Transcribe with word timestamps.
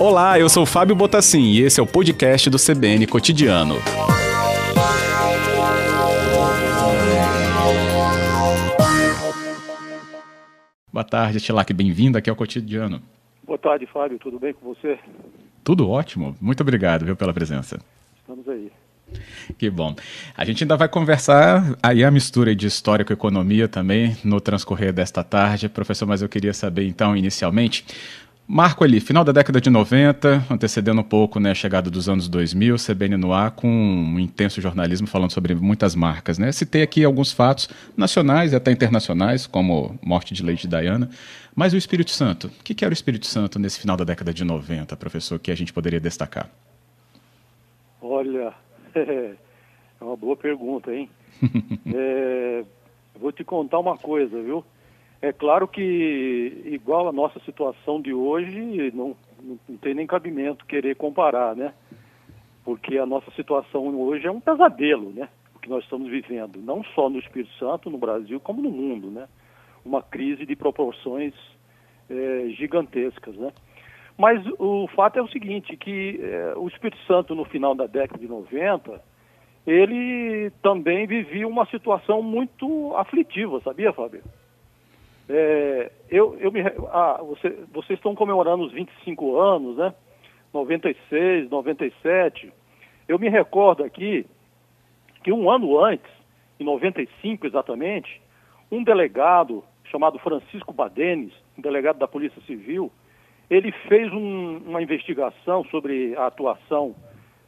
Olá, 0.00 0.38
eu 0.38 0.48
sou 0.48 0.64
Fábio 0.64 0.94
Botassin 0.94 1.42
e 1.42 1.60
esse 1.60 1.80
é 1.80 1.82
o 1.82 1.86
podcast 1.86 2.48
do 2.48 2.56
CBN 2.56 3.06
Cotidiano. 3.06 3.74
Boa 10.90 11.04
tarde, 11.04 11.40
Tilac, 11.40 11.72
bem-vindo 11.74 12.16
aqui 12.16 12.30
ao 12.30 12.36
Cotidiano. 12.36 13.02
Boa 13.44 13.58
tarde, 13.58 13.86
Fábio, 13.86 14.18
tudo 14.18 14.38
bem 14.38 14.54
com 14.54 14.74
você? 14.74 14.98
Tudo 15.62 15.90
ótimo, 15.90 16.36
muito 16.40 16.60
obrigado 16.62 17.04
viu, 17.04 17.16
pela 17.16 17.34
presença. 17.34 17.78
Estamos 18.20 18.48
aí. 18.48 18.70
Que 19.56 19.70
bom. 19.70 19.94
A 20.36 20.44
gente 20.44 20.64
ainda 20.64 20.76
vai 20.76 20.88
conversar 20.88 21.76
aí 21.82 22.04
a 22.04 22.10
mistura 22.10 22.54
de 22.54 22.66
história 22.66 23.04
com 23.04 23.12
economia 23.12 23.66
também 23.66 24.16
no 24.22 24.40
transcorrer 24.40 24.92
desta 24.92 25.24
tarde. 25.24 25.68
Professor, 25.68 26.06
mas 26.06 26.22
eu 26.22 26.28
queria 26.28 26.52
saber 26.52 26.86
então, 26.86 27.16
inicialmente, 27.16 27.84
Marco 28.50 28.82
ali, 28.82 28.98
final 28.98 29.24
da 29.24 29.30
década 29.30 29.60
de 29.60 29.68
90, 29.68 30.46
antecedendo 30.48 31.02
um 31.02 31.04
pouco 31.04 31.38
né, 31.38 31.50
a 31.50 31.54
chegada 31.54 31.90
dos 31.90 32.08
anos 32.08 32.30
2000, 32.30 32.76
CBN 32.76 33.18
no 33.18 33.34
ar 33.34 33.50
com 33.50 33.68
um 33.68 34.18
intenso 34.18 34.58
jornalismo 34.58 35.06
falando 35.06 35.32
sobre 35.32 35.54
muitas 35.54 35.94
marcas. 35.94 36.38
Né? 36.38 36.50
Citei 36.50 36.80
aqui 36.80 37.04
alguns 37.04 37.30
fatos 37.30 37.68
nacionais 37.94 38.54
e 38.54 38.56
até 38.56 38.72
internacionais, 38.72 39.46
como 39.46 39.98
morte 40.02 40.32
de 40.32 40.42
Lady 40.42 40.66
Diana, 40.66 41.10
mas 41.54 41.74
o 41.74 41.76
Espírito 41.76 42.10
Santo, 42.10 42.46
o 42.46 42.64
que 42.64 42.82
era 42.82 42.90
o 42.90 42.94
Espírito 42.94 43.26
Santo 43.26 43.58
nesse 43.58 43.78
final 43.78 43.98
da 43.98 44.04
década 44.04 44.32
de 44.32 44.42
90, 44.42 44.96
professor, 44.96 45.38
que 45.38 45.50
a 45.50 45.54
gente 45.54 45.70
poderia 45.70 46.00
destacar? 46.00 46.48
Olha, 48.00 48.54
é 50.00 50.04
uma 50.04 50.16
boa 50.16 50.36
pergunta, 50.36 50.94
hein? 50.94 51.10
é, 51.94 52.64
vou 53.18 53.32
te 53.32 53.44
contar 53.44 53.78
uma 53.78 53.96
coisa, 53.96 54.40
viu? 54.40 54.64
É 55.20 55.32
claro 55.32 55.66
que, 55.66 56.62
igual 56.66 57.08
a 57.08 57.12
nossa 57.12 57.40
situação 57.40 58.00
de 58.00 58.14
hoje, 58.14 58.92
não, 58.94 59.16
não 59.68 59.76
tem 59.78 59.94
nem 59.94 60.06
cabimento 60.06 60.64
querer 60.64 60.94
comparar, 60.94 61.56
né? 61.56 61.74
Porque 62.64 62.98
a 62.98 63.06
nossa 63.06 63.30
situação 63.32 63.88
hoje 64.00 64.26
é 64.26 64.30
um 64.30 64.40
pesadelo, 64.40 65.10
né? 65.10 65.28
O 65.56 65.58
que 65.58 65.68
nós 65.68 65.82
estamos 65.82 66.08
vivendo, 66.08 66.60
não 66.60 66.84
só 66.94 67.10
no 67.10 67.18
Espírito 67.18 67.52
Santo, 67.58 67.90
no 67.90 67.98
Brasil, 67.98 68.38
como 68.38 68.62
no 68.62 68.70
mundo, 68.70 69.10
né? 69.10 69.26
Uma 69.84 70.02
crise 70.02 70.46
de 70.46 70.54
proporções 70.54 71.34
é, 72.08 72.48
gigantescas, 72.50 73.34
né? 73.34 73.52
Mas 74.18 74.44
o 74.58 74.88
fato 74.88 75.16
é 75.16 75.22
o 75.22 75.28
seguinte, 75.28 75.76
que 75.76 76.18
é, 76.20 76.54
o 76.56 76.66
Espírito 76.66 77.00
Santo, 77.06 77.36
no 77.36 77.44
final 77.44 77.72
da 77.72 77.86
década 77.86 78.18
de 78.18 78.26
90, 78.26 79.00
ele 79.64 80.50
também 80.60 81.06
vivia 81.06 81.46
uma 81.46 81.64
situação 81.66 82.20
muito 82.20 82.96
aflitiva, 82.96 83.60
sabia, 83.60 83.92
Fábio? 83.92 84.22
É, 85.28 85.92
eu, 86.10 86.36
eu 86.40 86.50
me, 86.50 86.62
ah, 86.90 87.20
você, 87.22 87.50
vocês 87.72 87.98
estão 87.98 88.14
comemorando 88.14 88.64
os 88.64 88.72
25 88.72 89.36
anos, 89.38 89.76
né? 89.76 89.94
96, 90.52 91.48
97. 91.48 92.52
Eu 93.06 93.18
me 93.20 93.28
recordo 93.28 93.84
aqui 93.84 94.26
que 95.22 95.30
um 95.30 95.48
ano 95.48 95.78
antes, 95.78 96.10
em 96.58 96.64
95 96.64 97.46
exatamente, 97.46 98.20
um 98.72 98.82
delegado 98.82 99.62
chamado 99.84 100.18
Francisco 100.18 100.72
Badenes, 100.72 101.32
um 101.56 101.62
delegado 101.62 101.98
da 101.98 102.08
Polícia 102.08 102.40
Civil, 102.42 102.90
ele 103.50 103.72
fez 103.88 104.12
um, 104.12 104.58
uma 104.58 104.82
investigação 104.82 105.64
sobre 105.64 106.14
a 106.16 106.26
atuação 106.26 106.94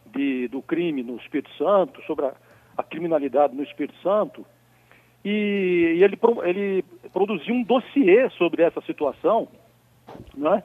de, 0.07 0.49
do 0.49 0.63
crime 0.63 1.03
no 1.03 1.17
Espírito 1.17 1.51
Santo, 1.57 2.03
sobre 2.05 2.27
a, 2.27 2.35
a 2.77 2.83
criminalidade 2.83 3.55
no 3.55 3.63
Espírito 3.63 3.97
Santo, 4.03 4.45
e, 5.25 5.97
e 5.99 6.03
ele, 6.03 6.19
ele 6.45 6.85
produziu 7.13 7.55
um 7.55 7.63
dossiê 7.63 8.31
sobre 8.31 8.63
essa 8.63 8.81
situação, 8.83 9.49
né? 10.35 10.63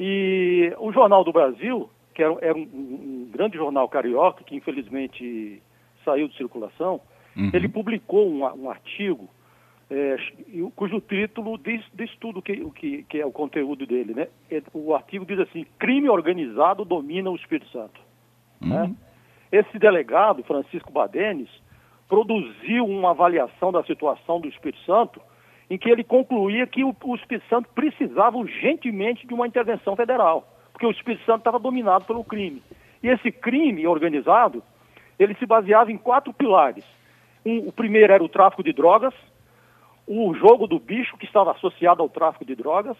E 0.00 0.72
o 0.78 0.92
Jornal 0.92 1.22
do 1.22 1.32
Brasil, 1.32 1.88
que 2.14 2.22
era, 2.22 2.36
era 2.40 2.56
um, 2.56 2.62
um, 2.62 3.30
grande 3.30 3.56
jornal 3.56 3.88
carioca, 3.88 4.42
que 4.42 4.56
infelizmente 4.56 5.62
saiu 6.04 6.26
de 6.26 6.36
circulação, 6.36 7.00
uhum. 7.36 7.50
ele 7.52 7.68
publicou 7.68 8.28
um, 8.28 8.44
um 8.64 8.70
artigo 8.70 9.28
é, 9.90 10.16
cujo 10.74 11.00
título 11.00 11.58
diz, 11.58 11.84
diz 11.92 12.10
tudo 12.20 12.42
que, 12.42 12.52
o 12.62 12.70
que, 12.70 13.02
que, 13.04 13.20
é 13.20 13.26
o 13.26 13.32
conteúdo 13.32 13.86
dele. 13.86 14.14
Né? 14.14 14.28
É, 14.50 14.62
o 14.72 14.94
artigo 14.94 15.24
diz 15.26 15.38
assim, 15.38 15.66
crime 15.78 16.08
organizado 16.08 16.84
domina 16.84 17.30
o 17.30 17.36
Espírito 17.36 17.70
Santo. 17.70 18.00
Uhum. 18.60 18.68
Né? 18.68 18.94
Esse 19.52 19.78
delegado, 19.78 20.42
Francisco 20.42 20.90
Badenes, 20.90 21.48
produziu 22.08 22.86
uma 22.86 23.10
avaliação 23.10 23.70
da 23.70 23.84
situação 23.84 24.40
do 24.40 24.48
Espírito 24.48 24.82
Santo, 24.84 25.20
em 25.70 25.78
que 25.78 25.88
ele 25.88 26.04
concluía 26.04 26.66
que 26.66 26.84
o, 26.84 26.94
o 27.04 27.14
Espírito 27.14 27.48
Santo 27.48 27.68
precisava 27.74 28.36
urgentemente 28.36 29.26
de 29.26 29.34
uma 29.34 29.46
intervenção 29.46 29.96
federal, 29.96 30.46
porque 30.72 30.86
o 30.86 30.90
Espírito 30.90 31.24
Santo 31.24 31.38
estava 31.38 31.58
dominado 31.58 32.04
pelo 32.04 32.24
crime. 32.24 32.62
E 33.02 33.08
esse 33.08 33.30
crime 33.30 33.86
organizado, 33.86 34.62
ele 35.18 35.34
se 35.34 35.46
baseava 35.46 35.92
em 35.92 35.98
quatro 35.98 36.32
pilares. 36.32 36.84
Um, 37.44 37.68
o 37.68 37.72
primeiro 37.72 38.12
era 38.12 38.24
o 38.24 38.28
tráfico 38.28 38.62
de 38.62 38.72
drogas, 38.72 39.14
o 40.06 40.34
jogo 40.34 40.66
do 40.66 40.78
bicho, 40.78 41.16
que 41.16 41.24
estava 41.24 41.52
associado 41.52 42.02
ao 42.02 42.08
tráfico 42.08 42.44
de 42.44 42.54
drogas, 42.54 42.96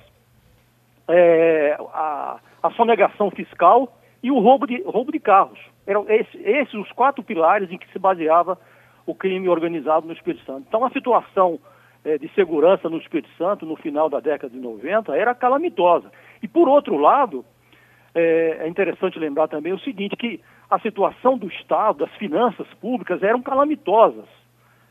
é, 1.08 1.76
a, 1.92 2.38
a 2.62 2.70
sonegação 2.72 3.30
fiscal 3.30 3.98
e 4.22 4.30
o 4.30 4.38
roubo 4.38 4.66
de, 4.66 4.82
roubo 4.82 5.12
de 5.12 5.20
carros. 5.20 5.58
Eram 5.86 6.06
esses, 6.08 6.34
esses 6.34 6.74
os 6.74 6.90
quatro 6.92 7.22
pilares 7.22 7.70
em 7.70 7.76
que 7.76 7.90
se 7.92 7.98
baseava 7.98 8.58
o 9.06 9.14
crime 9.14 9.48
organizado 9.48 10.06
no 10.06 10.14
Espírito 10.14 10.44
Santo. 10.46 10.64
Então, 10.66 10.84
a 10.84 10.90
situação 10.90 11.58
é, 12.04 12.16
de 12.16 12.28
segurança 12.34 12.88
no 12.88 12.96
Espírito 12.96 13.28
Santo, 13.36 13.66
no 13.66 13.76
final 13.76 14.08
da 14.08 14.20
década 14.20 14.52
de 14.52 14.58
90, 14.58 15.14
era 15.14 15.34
calamitosa. 15.34 16.10
E, 16.42 16.48
por 16.48 16.68
outro 16.68 16.96
lado, 16.96 17.44
é, 18.14 18.60
é 18.60 18.68
interessante 18.68 19.18
lembrar 19.18 19.48
também 19.48 19.72
o 19.72 19.78
seguinte, 19.80 20.16
que 20.16 20.40
a 20.70 20.78
situação 20.78 21.36
do 21.36 21.48
Estado, 21.48 21.98
das 21.98 22.14
finanças 22.16 22.66
públicas, 22.80 23.22
eram 23.22 23.42
calamitosas. 23.42 24.26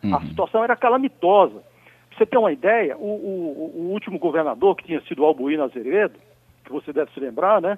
Uhum. 0.03 0.15
A 0.15 0.21
situação 0.21 0.63
era 0.63 0.75
calamitosa. 0.75 1.63
Você 2.17 2.25
ter 2.25 2.37
uma 2.37 2.51
ideia, 2.51 2.97
o, 2.97 3.01
o, 3.01 3.71
o, 3.75 3.91
último 3.91 4.19
governador, 4.19 4.75
que 4.75 4.85
tinha 4.85 5.01
sido 5.01 5.25
Albuíno 5.25 5.63
Azevedo, 5.63 6.19
que 6.63 6.71
você 6.71 6.93
deve 6.93 7.11
se 7.11 7.19
lembrar, 7.19 7.61
né? 7.61 7.77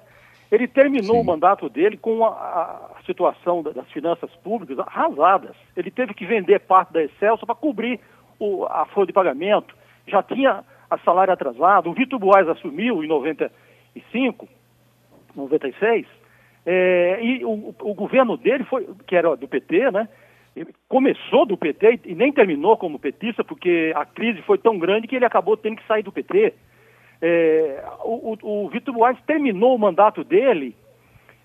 Ele 0.50 0.68
terminou 0.68 1.16
Sim. 1.16 1.20
o 1.20 1.24
mandato 1.24 1.68
dele 1.68 1.96
com 1.96 2.24
a, 2.24 2.28
a 2.28 3.02
situação 3.04 3.62
das 3.62 3.90
finanças 3.90 4.30
públicas 4.36 4.78
arrasadas. 4.78 5.56
Ele 5.76 5.90
teve 5.90 6.14
que 6.14 6.24
vender 6.24 6.60
parte 6.60 6.92
da 6.92 7.02
Excelso 7.02 7.44
para 7.44 7.54
cobrir 7.54 7.98
o, 8.38 8.64
a 8.66 8.86
folha 8.86 9.06
de 9.06 9.12
pagamento. 9.12 9.74
Já 10.06 10.22
tinha 10.22 10.62
a 10.88 10.98
salário 10.98 11.32
atrasado. 11.32 11.90
O 11.90 11.94
Vitor 11.94 12.18
Boas 12.18 12.48
assumiu 12.48 13.02
em 13.02 13.08
95, 13.08 14.48
96, 15.34 16.06
é, 16.64 17.18
e 17.22 17.44
o, 17.44 17.74
o, 17.80 17.94
governo 17.94 18.36
dele 18.36 18.64
foi, 18.64 18.88
que 19.06 19.14
era 19.14 19.36
do 19.36 19.46
PT, 19.46 19.90
né? 19.92 20.08
Começou 20.88 21.44
do 21.44 21.56
PT 21.56 22.00
e 22.04 22.14
nem 22.14 22.32
terminou 22.32 22.76
como 22.76 22.98
petista, 22.98 23.44
porque 23.44 23.92
a 23.94 24.04
crise 24.04 24.40
foi 24.42 24.58
tão 24.58 24.78
grande 24.78 25.06
que 25.06 25.16
ele 25.16 25.24
acabou 25.24 25.56
tendo 25.56 25.76
que 25.76 25.86
sair 25.86 26.02
do 26.02 26.12
PT. 26.12 26.54
É, 27.20 27.84
o, 28.04 28.36
o, 28.42 28.64
o 28.64 28.68
Vitor 28.68 28.94
Buarque 28.94 29.22
terminou 29.26 29.74
o 29.74 29.78
mandato 29.78 30.22
dele 30.24 30.76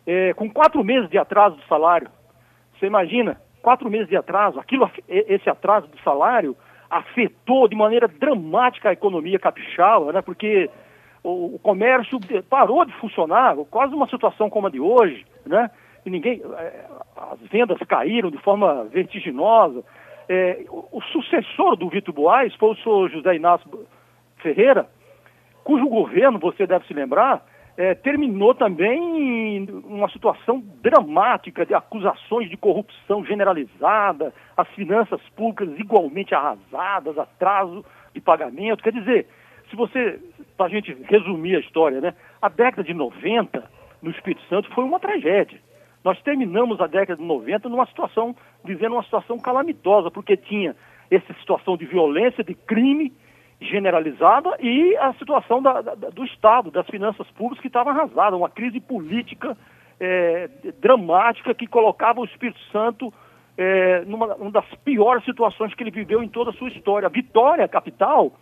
é, 0.05 0.33
com 0.33 0.49
quatro 0.49 0.83
meses 0.83 1.09
de 1.09 1.17
atraso 1.17 1.55
do 1.55 1.63
salário. 1.63 2.09
Você 2.77 2.85
imagina, 2.88 3.41
quatro 3.61 3.89
meses 3.89 4.07
de 4.07 4.16
atraso, 4.16 4.59
aquilo, 4.59 4.89
esse 5.07 5.49
atraso 5.49 5.88
do 5.88 5.99
salário 5.99 6.55
afetou 6.89 7.67
de 7.67 7.75
maneira 7.75 8.07
dramática 8.07 8.89
a 8.89 8.93
economia 8.93 9.39
capixaba, 9.39 10.11
né? 10.11 10.22
porque 10.22 10.69
o, 11.23 11.55
o 11.55 11.59
comércio 11.59 12.19
parou 12.49 12.83
de 12.85 12.93
funcionar, 12.93 13.55
quase 13.69 13.93
uma 13.93 14.09
situação 14.09 14.49
como 14.49 14.67
a 14.67 14.69
de 14.69 14.79
hoje, 14.79 15.25
né? 15.45 15.69
Ninguém, 16.06 16.41
é, 16.57 16.85
as 17.16 17.39
vendas 17.50 17.78
caíram 17.88 18.31
de 18.31 18.38
forma 18.39 18.85
vertiginosa. 18.85 19.84
É, 20.28 20.66
o, 20.69 20.97
o, 20.97 21.01
sucessor 21.03 21.75
do 21.75 21.89
Vitor 21.89 22.13
Boas 22.13 22.53
foi 22.56 22.69
o 22.72 22.75
senhor 22.75 23.09
José 23.09 23.35
Inácio 23.35 23.69
Ferreira, 24.38 24.88
cujo 25.63 25.88
governo, 25.88 26.40
você 26.40 26.66
deve 26.66 26.87
se 26.87 26.93
lembrar, 26.93 27.46
é, 27.78 27.93
terminou 27.96 28.53
também 28.53 29.67
uma 29.85 30.09
situação 30.09 30.64
dramática 30.81 31.66
de 31.66 31.73
acusações 31.73 32.49
de 32.49 32.58
corrupção 32.58 33.23
generalizada, 33.25 34.34
as 34.58 34.67
finanças 34.70 35.22
públicas 35.35 35.79
igualmente 35.79 36.34
arrasadas, 36.34 37.17
atraso 37.17 37.85
de 38.14 38.20
pagamento. 38.20 38.84
Quer 38.84 38.93
dizer, 38.93 39.28
se 39.70 39.75
você, 39.75 40.20
para 40.58 40.66
a 40.66 40.70
gente 40.70 40.93
resumir 41.03 41.55
a 41.55 41.59
história, 41.59 42.02
né, 42.02 42.14
a 42.41 42.49
década 42.49 42.84
de 42.84 42.93
90 42.93 43.64
no 44.02 44.11
Espírito 44.11 44.41
Santo 44.49 44.70
foi 44.73 44.84
uma 44.84 44.99
tragédia. 44.99 45.59
Nós 46.03 46.19
terminamos 46.21 46.79
a 46.81 46.87
década 46.87 47.21
de 47.21 47.27
90 47.27 47.69
numa 47.69 47.85
situação, 47.85 48.35
vivendo 48.63 48.93
uma 48.93 49.03
situação 49.03 49.37
calamitosa, 49.37 50.09
porque 50.09 50.35
tinha 50.35 50.75
essa 51.09 51.33
situação 51.33 51.77
de 51.77 51.85
violência, 51.85 52.43
de 52.43 52.55
crime, 52.55 53.13
generalizada 53.59 54.57
e 54.59 54.95
a 54.97 55.13
situação 55.13 55.61
da, 55.61 55.81
da, 55.81 55.93
do 55.93 56.25
Estado, 56.25 56.71
das 56.71 56.87
finanças 56.87 57.29
públicas 57.31 57.61
que 57.61 57.67
estava 57.67 57.91
arrasada, 57.91 58.35
uma 58.35 58.49
crise 58.49 58.79
política 58.79 59.55
é, 59.99 60.49
dramática 60.79 61.53
que 61.53 61.67
colocava 61.67 62.21
o 62.21 62.25
Espírito 62.25 62.59
Santo 62.71 63.13
é, 63.55 64.03
numa 64.05 64.33
uma 64.35 64.49
das 64.49 64.65
piores 64.83 65.23
situações 65.23 65.75
que 65.75 65.83
ele 65.83 65.91
viveu 65.91 66.23
em 66.23 66.27
toda 66.27 66.49
a 66.49 66.53
sua 66.53 66.69
história. 66.69 67.07
Vitória, 67.09 67.67
capital, 67.67 68.33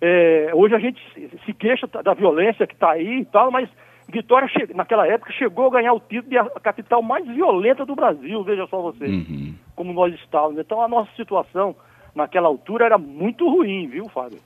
É, 0.00 0.50
hoje 0.52 0.74
a 0.74 0.78
gente 0.78 1.00
se 1.46 1.54
queixa 1.54 1.86
da 1.86 2.12
violência 2.12 2.66
que 2.66 2.74
está 2.74 2.90
aí 2.90 3.20
e 3.20 3.24
tal, 3.24 3.50
mas 3.50 3.68
Vitória, 4.08 4.48
naquela 4.74 5.06
época, 5.06 5.32
chegou 5.32 5.66
a 5.66 5.70
ganhar 5.70 5.92
o 5.92 6.00
título 6.00 6.28
de 6.28 6.38
a 6.38 6.44
capital 6.60 7.02
mais 7.02 7.26
violenta 7.26 7.86
do 7.86 7.94
Brasil, 7.94 8.44
veja 8.44 8.66
só 8.66 8.80
você, 8.80 9.06
uhum. 9.06 9.54
como 9.74 9.92
nós 9.92 10.14
estávamos. 10.14 10.58
Então 10.58 10.82
a 10.82 10.88
nossa 10.88 11.10
situação 11.16 11.74
naquela 12.14 12.48
altura 12.48 12.84
era 12.84 12.98
muito 12.98 13.48
ruim, 13.48 13.88
viu, 13.88 14.08
Fábio? 14.08 14.38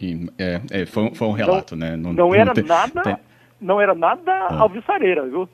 E, 0.00 0.28
é, 0.38 0.60
é, 0.70 0.86
foi, 0.86 1.14
foi, 1.14 1.28
um 1.28 1.32
relato, 1.32 1.74
não, 1.74 1.86
né? 1.86 1.96
Não, 1.96 2.12
não 2.12 2.34
era 2.34 2.52
tem, 2.52 2.64
nada, 2.64 3.02
tem... 3.02 3.16
não 3.60 3.80
era 3.80 3.94
nada 3.94 4.32
ah. 4.32 4.60
alvissareira, 4.60 5.26
viu? 5.26 5.48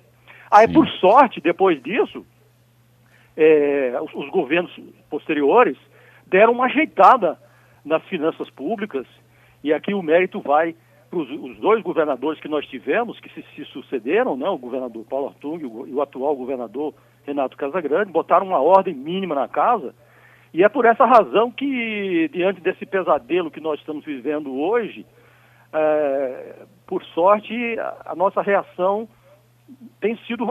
Aí, 0.51 0.67
Sim. 0.67 0.73
por 0.73 0.89
sorte, 0.89 1.41
depois 1.41 1.83
disso, 1.83 2.25
é, 3.37 3.99
os, 4.03 4.13
os 4.15 4.31
governos 4.31 4.73
posteriores 5.09 5.77
deram 6.27 6.53
uma 6.53 6.67
ajeitada 6.67 7.39
nas 7.85 8.03
finanças 8.05 8.51
públicas, 8.51 9.07
e 9.63 9.73
aqui 9.73 9.95
o 9.95 10.03
mérito 10.03 10.41
vai 10.41 10.75
os 11.13 11.57
dois 11.59 11.83
governadores 11.83 12.41
que 12.41 12.49
nós 12.49 12.67
tivemos, 12.67 13.19
que 13.21 13.29
se, 13.31 13.45
se 13.55 13.65
sucederam, 13.67 14.37
né, 14.37 14.49
o 14.49 14.59
governador 14.59 15.05
Paulo 15.05 15.29
Artung 15.29 15.63
e 15.63 15.67
o, 15.67 15.87
e 15.87 15.95
o 15.95 16.03
atual 16.03 16.35
governador 16.37 16.95
Renato 17.25 17.57
Casagrande, 17.57 18.13
botaram 18.13 18.47
uma 18.47 18.61
ordem 18.61 18.95
mínima 18.95 19.35
na 19.35 19.49
casa, 19.49 19.95
e 20.53 20.65
é 20.65 20.69
por 20.69 20.85
essa 20.85 21.05
razão 21.05 21.51
que, 21.51 22.29
diante 22.33 22.61
desse 22.61 22.87
pesadelo 22.87 23.51
que 23.51 23.61
nós 23.61 23.79
estamos 23.79 24.05
vivendo 24.05 24.55
hoje, 24.59 25.05
é, 25.73 26.55
por 26.87 27.05
sorte, 27.05 27.79
a, 27.79 28.13
a, 28.13 28.15
nossa 28.15 28.41
reação 28.41 29.09
tem 30.01 30.17
sido 30.27 30.47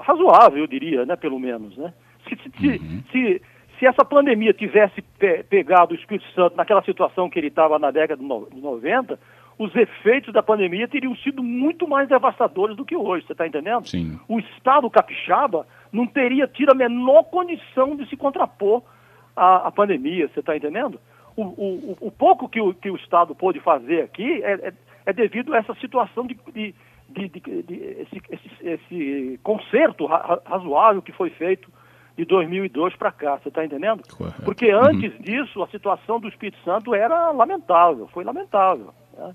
razoável, 0.00 0.58
eu 0.58 0.66
diria, 0.66 1.06
né, 1.06 1.16
pelo 1.16 1.38
menos, 1.38 1.76
né? 1.76 1.94
Se, 2.28 2.36
se, 2.36 2.68
uhum. 2.68 3.02
se, 3.10 3.42
se 3.78 3.86
essa 3.86 4.04
pandemia 4.04 4.52
tivesse 4.52 5.00
pe 5.00 5.44
pegado 5.44 5.92
o 5.92 5.96
Espírito 5.96 6.26
Santo 6.34 6.56
naquela 6.56 6.82
situação 6.82 7.30
que 7.30 7.38
ele 7.38 7.46
estava 7.46 7.78
na 7.78 7.90
década 7.90 8.20
de 8.20 8.28
90, 8.28 9.18
os 9.58 9.74
efeitos 9.74 10.32
da 10.32 10.42
pandemia 10.42 10.86
teriam 10.86 11.16
sido 11.16 11.42
muito 11.42 11.88
mais 11.88 12.08
devastadores 12.08 12.76
do 12.76 12.84
que 12.84 12.96
hoje, 12.96 13.26
você 13.26 13.32
está 13.32 13.46
entendendo? 13.46 13.88
Sim. 13.88 14.18
O 14.28 14.38
Estado 14.38 14.88
capixaba 14.88 15.66
não 15.92 16.06
teria 16.06 16.46
tido 16.46 16.70
a 16.70 16.74
menor 16.74 17.24
condição 17.24 17.96
de 17.96 18.08
se 18.08 18.16
contrapor 18.16 18.82
à, 19.34 19.66
à 19.68 19.72
pandemia, 19.72 20.28
você 20.28 20.40
está 20.40 20.56
entendendo? 20.56 21.00
O, 21.36 21.42
o, 21.42 21.96
o, 22.02 22.10
pouco 22.10 22.48
que 22.48 22.60
o, 22.60 22.72
que 22.72 22.90
o 22.90 22.96
Estado 22.96 23.34
pôde 23.34 23.60
fazer 23.60 24.02
aqui 24.02 24.42
é, 24.42 24.68
é, 24.68 24.72
é 25.06 25.12
devido 25.12 25.54
a 25.54 25.58
essa 25.58 25.74
situação 25.76 26.26
de, 26.26 26.36
de, 26.52 26.74
de, 27.08 27.28
de 27.62 27.74
esse, 27.74 28.22
esse, 28.30 28.68
esse, 28.68 29.40
conserto 29.42 30.06
razoável 30.06 31.02
que 31.02 31.12
foi 31.12 31.30
feito 31.30 31.70
de 32.16 32.24
2002 32.24 32.96
para 32.96 33.12
cá, 33.12 33.38
você 33.38 33.48
está 33.48 33.64
entendendo? 33.64 34.02
Correto. 34.16 34.42
Porque 34.42 34.70
antes 34.70 35.14
uhum. 35.14 35.22
disso, 35.22 35.62
a 35.62 35.68
situação 35.68 36.18
do 36.18 36.28
Espírito 36.28 36.58
Santo 36.64 36.92
era 36.92 37.30
lamentável, 37.30 38.08
foi 38.08 38.24
lamentável. 38.24 38.92
Né? 39.16 39.34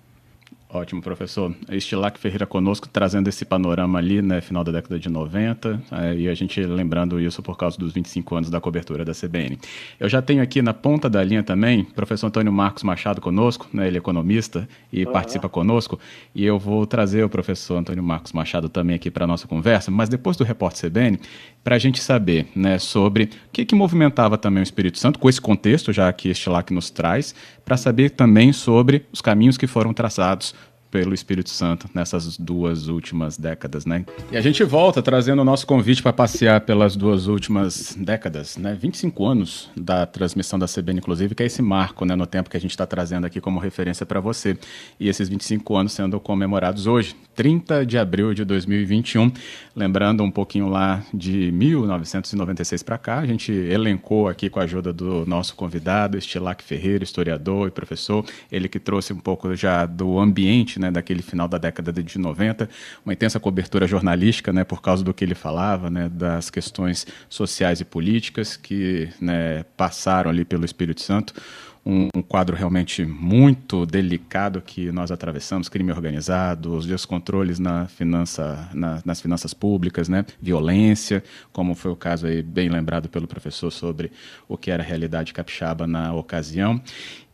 Ótimo, 0.73 1.03
professor. 1.03 1.53
Estilac 1.69 2.19
Ferreira 2.19 2.47
conosco, 2.47 2.89
trazendo 2.91 3.27
esse 3.27 3.45
panorama 3.45 3.99
ali, 3.99 4.23
né, 4.23 4.41
final 4.41 4.63
da 4.63 4.71
década 4.71 4.97
de 4.97 5.07
90, 5.07 5.79
é, 5.91 6.15
e 6.15 6.27
a 6.27 6.33
gente 6.33 6.59
lembrando 6.65 7.19
isso 7.19 7.43
por 7.43 7.55
causa 7.55 7.77
dos 7.77 7.93
25 7.93 8.35
anos 8.35 8.49
da 8.49 8.59
cobertura 8.59 9.05
da 9.05 9.13
CBN. 9.13 9.59
Eu 9.99 10.09
já 10.09 10.19
tenho 10.19 10.41
aqui 10.41 10.63
na 10.63 10.73
ponta 10.73 11.07
da 11.07 11.23
linha 11.23 11.43
também 11.43 11.81
o 11.81 11.93
professor 11.93 12.25
Antônio 12.25 12.51
Marcos 12.51 12.81
Machado 12.81 13.21
conosco, 13.21 13.67
né, 13.71 13.85
ele 13.87 13.97
é 13.97 13.99
economista 13.99 14.67
e 14.91 15.05
uhum. 15.05 15.11
participa 15.11 15.47
conosco, 15.47 15.99
e 16.33 16.43
eu 16.43 16.57
vou 16.57 16.87
trazer 16.87 17.23
o 17.23 17.29
professor 17.29 17.77
Antônio 17.77 18.03
Marcos 18.03 18.31
Machado 18.31 18.67
também 18.67 18.95
aqui 18.95 19.11
para 19.11 19.25
a 19.25 19.27
nossa 19.27 19.47
conversa, 19.47 19.91
mas 19.91 20.09
depois 20.09 20.35
do 20.37 20.43
repórter 20.43 20.89
CBN, 20.89 21.19
para 21.63 21.75
a 21.75 21.79
gente 21.79 22.01
saber 22.01 22.47
né, 22.55 22.77
sobre 22.77 23.23
o 23.23 23.29
que, 23.51 23.65
que 23.65 23.75
movimentava 23.75 24.37
também 24.37 24.61
o 24.61 24.63
Espírito 24.63 24.99
Santo, 24.99 25.17
com 25.17 25.29
esse 25.29 25.39
contexto 25.39 25.93
já 25.93 26.11
que 26.11 26.29
Estilac 26.29 26.73
nos 26.73 26.89
traz, 26.89 27.33
para 27.63 27.77
saber 27.77 28.11
também 28.11 28.51
sobre 28.51 29.05
os 29.11 29.21
caminhos 29.21 29.57
que 29.57 29.65
foram 29.65 29.93
traçados 29.93 30.53
pelo 30.93 31.11
Espírito 31.11 31.49
Santo 31.49 31.89
nessas 31.91 32.37
duas 32.37 32.87
últimas 32.87 33.35
décadas, 33.35 33.83
né? 33.83 34.05
E 34.31 34.37
a 34.37 34.41
gente 34.41 34.63
volta 34.63 35.01
trazendo 35.01 35.41
o 35.41 35.43
nosso 35.43 35.65
convite 35.65 36.03
para 36.03 36.13
passear 36.13 36.61
pelas 36.61 36.95
duas 36.95 37.25
últimas 37.25 37.97
décadas, 37.99 38.57
né? 38.57 38.77
25 38.79 39.25
anos 39.25 39.71
da 39.75 40.05
transmissão 40.05 40.59
da 40.59 40.67
CBN, 40.67 40.99
inclusive, 40.99 41.33
que 41.33 41.41
é 41.41 41.47
esse 41.47 41.63
marco, 41.63 42.05
né, 42.05 42.15
no 42.15 42.27
tempo 42.27 42.47
que 42.47 42.55
a 42.55 42.59
gente 42.59 42.69
está 42.69 42.85
trazendo 42.85 43.25
aqui 43.25 43.41
como 43.41 43.59
referência 43.59 44.05
para 44.05 44.19
você. 44.19 44.55
E 44.99 45.09
esses 45.09 45.27
25 45.27 45.75
anos 45.75 45.93
sendo 45.93 46.19
comemorados 46.19 46.85
hoje, 46.85 47.15
30 47.33 47.87
de 47.87 47.97
abril 47.97 48.31
de 48.35 48.45
2021. 48.45 49.31
Lembrando 49.75 50.23
um 50.23 50.29
pouquinho 50.29 50.69
lá 50.69 51.03
de 51.11 51.51
1996 51.51 52.83
para 52.83 52.99
cá, 52.99 53.17
a 53.17 53.25
gente 53.25 53.51
elencou 53.51 54.27
aqui 54.27 54.47
com 54.47 54.59
a 54.59 54.63
ajuda 54.63 54.93
do 54.93 55.25
nosso 55.25 55.55
convidado, 55.55 56.19
Estilac 56.19 56.63
Ferreira, 56.63 57.03
historiador 57.03 57.69
e 57.69 57.71
professor, 57.71 58.23
ele 58.51 58.69
que 58.69 58.79
trouxe 58.79 59.11
um 59.11 59.17
pouco 59.17 59.55
já 59.55 59.87
do 59.87 60.19
ambiente 60.19 60.82
né, 60.83 60.91
daquele 60.91 61.21
final 61.21 61.47
da 61.47 61.57
década 61.57 61.91
de 61.91 62.19
90, 62.19 62.69
uma 63.05 63.13
intensa 63.13 63.39
cobertura 63.39 63.87
jornalística, 63.87 64.51
né, 64.51 64.63
por 64.63 64.81
causa 64.81 65.03
do 65.03 65.13
que 65.13 65.23
ele 65.23 65.35
falava, 65.35 65.89
né, 65.89 66.09
das 66.09 66.49
questões 66.49 67.07
sociais 67.29 67.79
e 67.79 67.85
políticas 67.85 68.57
que 68.57 69.09
né, 69.19 69.63
passaram 69.77 70.29
ali 70.29 70.43
pelo 70.43 70.65
Espírito 70.65 71.01
Santo. 71.01 71.33
Um, 71.85 72.07
um, 72.15 72.21
quadro 72.21 72.55
realmente 72.55 73.03
muito 73.03 73.85
delicado 73.85 74.61
que 74.61 74.89
nós 74.89 75.11
atravessamos, 75.11 75.67
crime 75.67 75.91
organizado, 75.91 76.73
os 76.73 76.85
descontroles 76.85 77.59
na 77.59 77.87
finança, 77.87 78.69
na, 78.73 79.01
nas 79.03 79.19
finanças 79.19 79.53
públicas, 79.53 80.07
né? 80.07 80.25
violência, 80.41 81.21
como 81.51 81.75
foi 81.75 81.91
o 81.91 81.95
caso 81.95 82.25
aí 82.25 82.41
bem 82.41 82.69
lembrado 82.69 83.09
pelo 83.09 83.27
professor 83.27 83.69
sobre 83.69 84.13
o 84.47 84.57
que 84.57 84.71
era 84.71 84.81
a 84.81 84.85
realidade 84.85 85.33
capixaba 85.33 85.85
na 85.85 86.13
ocasião. 86.13 86.81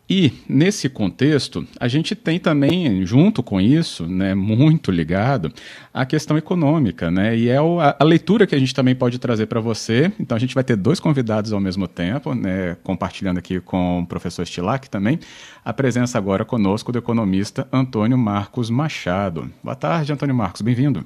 E, 0.10 0.32
nesse 0.50 0.90
contexto, 0.90 1.68
a 1.80 1.88
gente 1.88 2.16
tem 2.16 2.40
também, 2.40 3.06
junto 3.06 3.44
com 3.44 3.62
isso, 3.62 4.08
né, 4.08 4.34
muito 4.34 4.90
ligado, 4.90 5.54
a 5.94 6.04
questão 6.04 6.36
econômica, 6.36 7.12
né? 7.12 7.38
E 7.38 7.48
é 7.48 7.58
a, 7.58 7.96
a 8.00 8.04
leitura 8.04 8.48
que 8.48 8.56
a 8.56 8.58
gente 8.58 8.74
também 8.74 8.96
pode 8.96 9.20
trazer 9.20 9.46
para 9.46 9.60
você. 9.60 10.12
Então, 10.20 10.36
a 10.36 10.40
gente 10.40 10.56
vai 10.56 10.64
ter 10.64 10.76
dois 10.76 11.00
convidados 11.00 11.54
ao 11.54 11.60
mesmo 11.60 11.88
tempo, 11.88 12.34
né, 12.34 12.76
compartilhando 12.84 13.38
aqui 13.38 13.60
com 13.60 14.00
o 14.00 14.08
professor 14.08 14.44
Stilac 14.48 14.90
também, 14.90 15.20
a 15.64 15.72
presença 15.72 16.18
agora 16.18 16.44
conosco 16.44 16.92
do 16.92 16.98
economista 16.98 17.68
Antônio 17.72 18.18
Marcos 18.18 18.72
Machado. 18.72 19.52
Boa 19.64 19.76
tarde, 19.76 20.12
Antônio 20.12 20.34
Marcos, 20.34 20.64
bem-vindo. 20.64 21.06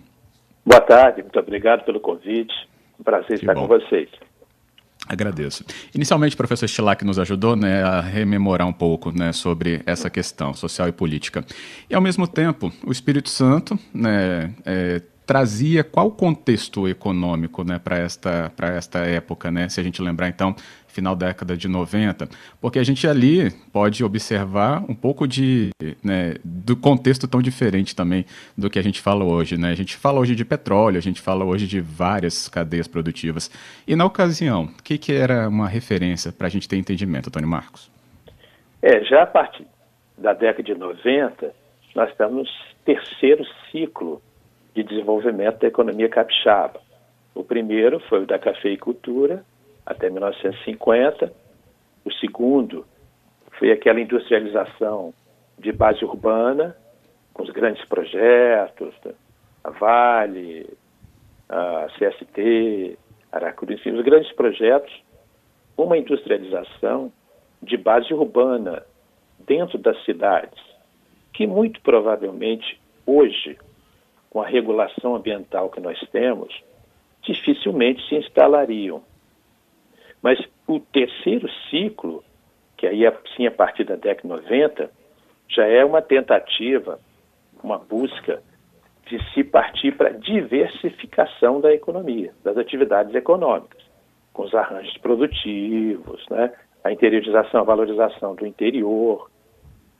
Boa 0.66 0.80
tarde, 0.80 1.22
muito 1.22 1.38
obrigado 1.38 1.84
pelo 1.84 2.00
convite. 2.00 2.54
Um 2.98 3.04
prazer 3.04 3.38
que 3.38 3.44
estar 3.44 3.54
bom. 3.54 3.68
com 3.68 3.68
vocês. 3.68 4.08
Agradeço. 5.08 5.66
Inicialmente, 5.94 6.34
o 6.34 6.38
professor 6.38 6.68
Stilac 6.68 7.04
nos 7.04 7.20
ajudou 7.20 7.56
né, 7.56 7.84
a 7.84 8.00
rememorar 8.00 8.68
um 8.68 8.74
pouco 8.74 9.12
né, 9.12 9.34
sobre 9.34 9.82
essa 9.86 10.10
questão 10.10 10.54
social 10.54 10.88
e 10.88 10.94
política. 10.94 11.46
E, 11.90 11.96
ao 11.96 12.02
mesmo 12.02 12.26
tempo, 12.26 12.72
o 12.86 12.92
Espírito 12.92 13.30
Santo 13.30 13.78
né, 13.94 14.54
é, 14.66 15.02
trazia 15.26 15.84
qual 15.84 16.12
contexto 16.12 16.88
econômico 16.88 17.64
né, 17.64 17.80
para 17.80 17.98
esta, 17.98 18.52
esta 18.58 19.00
época, 19.00 19.52
né? 19.52 19.68
se 19.70 19.80
a 19.80 19.84
gente 19.84 20.02
lembrar, 20.02 20.30
então, 20.30 20.56
final 20.94 21.16
da 21.16 21.28
década 21.28 21.58
de 21.58 21.68
90, 21.68 22.28
porque 22.62 22.78
a 22.78 22.84
gente 22.84 23.08
ali 23.08 23.52
pode 23.72 24.04
observar 24.04 24.84
um 24.88 24.94
pouco 24.94 25.28
de, 25.28 25.72
né, 26.04 26.36
do 26.44 26.76
contexto 26.76 27.28
tão 27.28 27.42
diferente 27.42 27.96
também 27.96 28.26
do 28.58 28.70
que 28.70 28.78
a 28.78 28.84
gente 28.84 29.02
fala 29.02 29.26
hoje. 29.26 29.58
Né? 29.58 29.72
A 29.72 29.76
gente 29.76 29.98
fala 29.98 30.20
hoje 30.20 30.36
de 30.36 30.46
petróleo, 30.46 30.98
a 30.98 31.02
gente 31.02 31.20
fala 31.20 31.44
hoje 31.44 31.66
de 31.68 31.82
várias 31.82 32.48
cadeias 32.48 32.88
produtivas. 32.88 33.50
E 33.88 33.96
na 33.96 34.06
ocasião, 34.06 34.66
o 34.66 34.84
que, 34.84 34.98
que 34.98 35.14
era 35.14 35.50
uma 35.50 35.68
referência 35.68 36.32
para 36.32 36.48
a 36.48 36.50
gente 36.50 36.70
ter 36.70 36.78
entendimento, 36.78 37.32
Tony 37.32 37.48
Marcos? 37.48 37.92
É, 38.82 39.04
já 39.04 39.24
a 39.24 39.28
partir 39.28 39.66
da 40.18 40.34
década 40.34 40.64
de 40.64 40.76
90, 40.76 41.52
nós 41.96 42.10
estamos 42.10 42.48
no 42.48 42.86
terceiro 42.86 43.44
ciclo 43.72 44.22
de 44.76 44.84
desenvolvimento 44.84 45.60
da 45.60 45.68
economia 45.68 46.10
capixaba. 46.10 46.82
O 47.34 47.44
primeiro 47.44 48.00
foi 48.02 48.24
o 48.24 48.28
da 48.28 48.38
cafeicultura, 48.38 49.44
até 49.86 50.10
1950. 50.10 51.34
O 52.06 52.12
segundo 52.14 52.86
foi 53.58 53.72
aquela 53.72 54.00
industrialização 54.00 55.14
de 55.58 55.72
base 55.72 56.04
urbana, 56.04 56.76
com 57.34 57.44
os 57.44 57.50
grandes 57.50 57.84
projetos, 57.86 58.94
a 59.64 59.70
Vale, 59.70 60.70
a 61.50 61.88
CST, 61.98 62.98
Aracuru, 63.32 63.74
enfim, 63.74 63.92
os 63.92 64.04
grandes 64.04 64.32
projetos, 64.34 64.94
uma 65.78 65.98
industrialização 65.98 67.12
de 67.62 67.78
base 67.78 68.14
urbana 68.14 68.84
dentro 69.40 69.78
das 69.78 70.04
cidades, 70.04 70.60
que 71.34 71.48
muito 71.48 71.82
provavelmente 71.82 72.80
hoje, 73.06 73.58
com 74.30 74.42
a 74.42 74.48
regulação 74.48 75.16
ambiental 75.16 75.70
que 75.70 75.80
nós 75.80 76.00
temos, 76.12 76.54
dificilmente 77.22 78.08
se 78.08 78.16
instalariam. 78.16 79.02
Mas 80.24 80.40
o 80.68 80.80
terceiro 80.80 81.48
ciclo, 81.70 82.24
que 82.78 82.88
aí 82.88 83.06
é, 83.06 83.16
sim 83.36 83.46
a 83.46 83.52
partir 83.52 83.84
da 83.84 83.96
década 83.96 84.22
de 84.22 84.28
90, 84.28 84.92
já 85.50 85.68
é 85.68 85.86
uma 85.86 86.02
tentativa, 86.02 87.00
uma 87.62 87.78
busca 87.78 88.42
de 89.06 89.22
se 89.34 89.44
partir 89.44 89.92
para 89.92 90.10
diversificação 90.12 91.62
da 91.62 91.72
economia, 91.72 92.34
das 92.44 92.58
atividades 92.58 93.14
econômicas, 93.14 93.84
com 94.32 94.44
os 94.44 94.56
arranjos 94.56 94.98
produtivos, 95.00 96.26
né? 96.30 96.52
a 96.84 96.92
interiorização, 96.92 97.62
a 97.62 97.66
valorização 97.66 98.34
do 98.34 98.48
interior, 98.48 99.30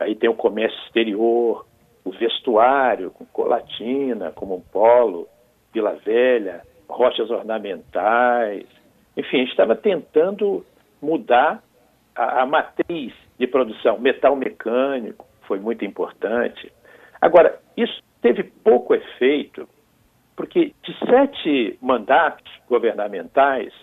Aí 0.04 0.16
tem 0.16 0.30
o 0.30 0.36
comércio 0.36 0.78
exterior, 0.86 1.66
o 2.04 2.12
vestuário, 2.12 3.12
com 3.12 3.26
colatina, 3.26 4.32
como 4.32 4.56
um 4.56 4.62
polo, 4.62 5.28
Vila 5.74 5.96
Velha, 6.06 6.62
rochas 6.90 7.30
ornamentais. 7.30 8.66
Enfim, 9.16 9.38
a 9.38 9.40
gente 9.42 9.52
estava 9.52 9.76
tentando 9.76 10.66
mudar 11.02 11.64
a, 12.16 12.42
a 12.42 12.46
matriz 12.46 13.14
de 13.38 13.48
produção. 13.48 14.00
Metal 14.00 14.36
mecânico 14.36 15.26
foi 15.48 15.60
muito 15.60 15.86
importante. 15.86 16.72
Agora, 17.22 17.60
isso 17.78 18.02
teve 18.22 18.44
pouco 18.44 18.96
efeito, 18.96 19.68
porque 20.36 20.74
de 20.84 20.98
sete 21.06 21.78
mandatos 21.82 22.52
governamentais, 22.68 23.74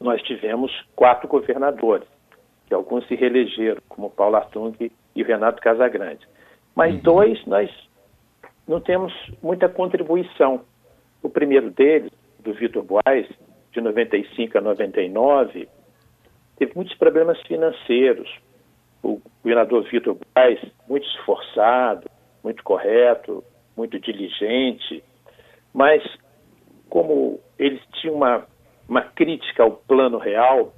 nós 0.00 0.20
tivemos 0.22 0.70
quatro 0.94 1.28
governadores, 1.28 2.06
que 2.66 2.74
alguns 2.74 3.06
se 3.06 3.14
reelegeram, 3.14 3.80
como 3.88 4.10
Paulo 4.10 4.36
Artung 4.36 4.90
e 5.14 5.22
Renato 5.22 5.62
Casagrande. 5.62 6.26
Mas 6.74 6.94
uhum. 6.94 7.00
dois 7.00 7.46
nós 7.46 7.70
não 8.66 8.80
temos 8.80 9.12
muita 9.42 9.68
contribuição. 9.68 10.62
O 11.22 11.28
primeiro 11.28 11.70
deles, 11.70 12.10
do 12.40 12.52
Vitor 12.52 12.82
Boas, 12.82 13.26
de 13.74 13.80
95 13.80 14.56
a 14.56 14.60
99, 14.60 15.68
teve 16.56 16.72
muitos 16.74 16.96
problemas 16.96 17.40
financeiros. 17.42 18.30
O 19.02 19.20
governador 19.42 19.84
Vitor 19.90 20.14
Boas, 20.14 20.58
muito 20.88 21.06
esforçado, 21.08 22.08
muito 22.42 22.62
correto, 22.62 23.44
muito 23.76 23.98
diligente, 23.98 25.02
mas 25.74 26.02
como 26.88 27.40
eles 27.58 27.80
tinham 28.00 28.14
uma, 28.14 28.46
uma 28.88 29.02
crítica 29.02 29.64
ao 29.64 29.72
plano 29.72 30.18
real, 30.18 30.72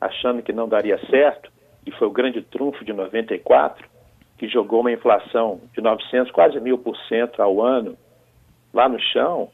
achando 0.00 0.42
que 0.42 0.52
não 0.52 0.68
daria 0.68 0.98
certo, 1.06 1.50
e 1.86 1.92
foi 1.92 2.08
o 2.08 2.12
grande 2.12 2.42
trunfo 2.42 2.84
de 2.84 2.92
94, 2.92 3.88
que 4.36 4.48
jogou 4.48 4.80
uma 4.80 4.92
inflação 4.92 5.60
de 5.72 5.80
900, 5.80 6.32
quase 6.32 6.58
mil 6.60 6.78
por 6.78 6.96
cento 7.08 7.40
ao 7.40 7.62
ano 7.62 7.96
lá 8.74 8.88
no 8.88 8.98
chão, 8.98 9.48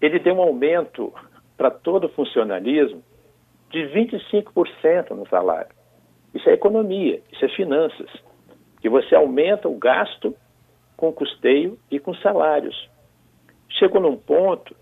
ele 0.00 0.18
deu 0.18 0.34
um 0.34 0.42
aumento 0.42 1.12
para 1.58 1.70
todo 1.70 2.04
o 2.04 2.08
funcionalismo 2.10 3.02
de 3.70 3.80
25% 3.88 5.10
no 5.10 5.28
salário. 5.28 5.76
Isso 6.32 6.48
é 6.48 6.54
economia, 6.54 7.20
isso 7.32 7.44
é 7.44 7.48
finanças. 7.48 8.08
Que 8.80 8.88
você 8.88 9.14
aumenta 9.14 9.68
o 9.68 9.76
gasto 9.76 10.34
com 10.96 11.12
custeio 11.12 11.76
e 11.90 11.98
com 11.98 12.14
salários. 12.14 12.88
Chegou 13.68 14.00
num 14.00 14.16
ponto, 14.16 14.74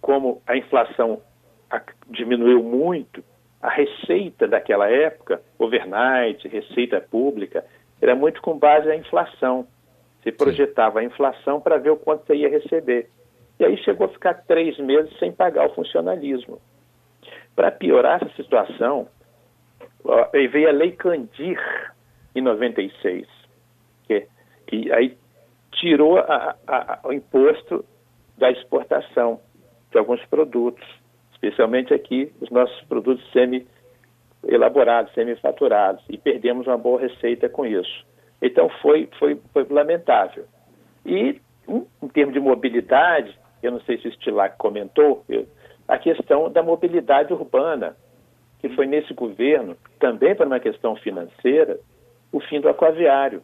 como 0.00 0.40
a 0.46 0.56
inflação 0.56 1.20
diminuiu 2.08 2.62
muito, 2.62 3.22
a 3.60 3.70
receita 3.70 4.46
daquela 4.46 4.88
época, 4.88 5.42
overnight, 5.58 6.46
receita 6.48 7.00
pública, 7.00 7.64
era 8.00 8.14
muito 8.14 8.40
com 8.42 8.58
base 8.58 8.86
na 8.86 8.96
inflação. 8.96 9.66
Você 10.22 10.30
projetava 10.32 11.00
a 11.00 11.04
inflação 11.04 11.60
para 11.60 11.78
ver 11.78 11.90
o 11.90 11.96
quanto 11.96 12.26
você 12.26 12.34
ia 12.36 12.48
receber. 12.48 13.08
E 13.62 13.64
aí 13.64 13.76
chegou 13.84 14.06
a 14.06 14.08
ficar 14.08 14.34
três 14.48 14.76
meses 14.78 15.16
sem 15.20 15.30
pagar 15.30 15.66
o 15.66 15.74
funcionalismo. 15.74 16.60
Para 17.54 17.70
piorar 17.70 18.20
essa 18.20 18.34
situação, 18.34 19.06
veio 20.32 20.68
a 20.68 20.72
Lei 20.72 20.90
Candir 20.90 21.60
em 22.34 22.40
96, 22.40 23.24
que, 24.08 24.26
que 24.66 24.92
aí 24.92 25.16
tirou 25.70 26.18
a, 26.18 26.56
a, 26.66 27.00
o 27.04 27.12
imposto 27.12 27.84
da 28.36 28.50
exportação 28.50 29.38
de 29.92 29.98
alguns 29.98 30.24
produtos, 30.24 30.84
especialmente 31.30 31.94
aqui 31.94 32.32
os 32.40 32.50
nossos 32.50 32.80
produtos 32.86 33.24
semi-elaborados, 33.30 35.14
semi-faturados, 35.14 36.04
e 36.08 36.18
perdemos 36.18 36.66
uma 36.66 36.78
boa 36.78 37.00
receita 37.00 37.48
com 37.48 37.64
isso. 37.64 38.04
Então 38.40 38.68
foi, 38.80 39.08
foi, 39.20 39.40
foi 39.52 39.64
lamentável. 39.70 40.46
E 41.06 41.40
em 41.68 42.08
termos 42.08 42.34
de 42.34 42.40
mobilidade, 42.40 43.40
eu 43.62 43.72
não 43.72 43.80
sei 43.82 43.98
se 43.98 44.08
o 44.08 44.12
Stilac 44.12 44.56
comentou, 44.58 45.24
eu, 45.28 45.46
a 45.86 45.98
questão 45.98 46.50
da 46.50 46.62
mobilidade 46.62 47.32
urbana, 47.32 47.96
que 48.58 48.68
foi 48.70 48.86
nesse 48.86 49.12
governo, 49.14 49.76
também 49.98 50.34
para 50.34 50.46
uma 50.46 50.60
questão 50.60 50.96
financeira, 50.96 51.78
o 52.30 52.40
fim 52.40 52.60
do 52.60 52.68
aquaviário. 52.68 53.42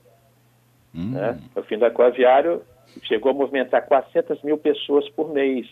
Hum. 0.95 1.13
Né? 1.13 1.39
O 1.55 1.63
fim 1.63 1.79
do 1.79 1.85
aquaviário 1.85 2.63
chegou 3.03 3.31
a 3.31 3.35
movimentar 3.35 3.87
400 3.87 4.43
mil 4.43 4.57
pessoas 4.57 5.09
por 5.11 5.33
mês, 5.33 5.67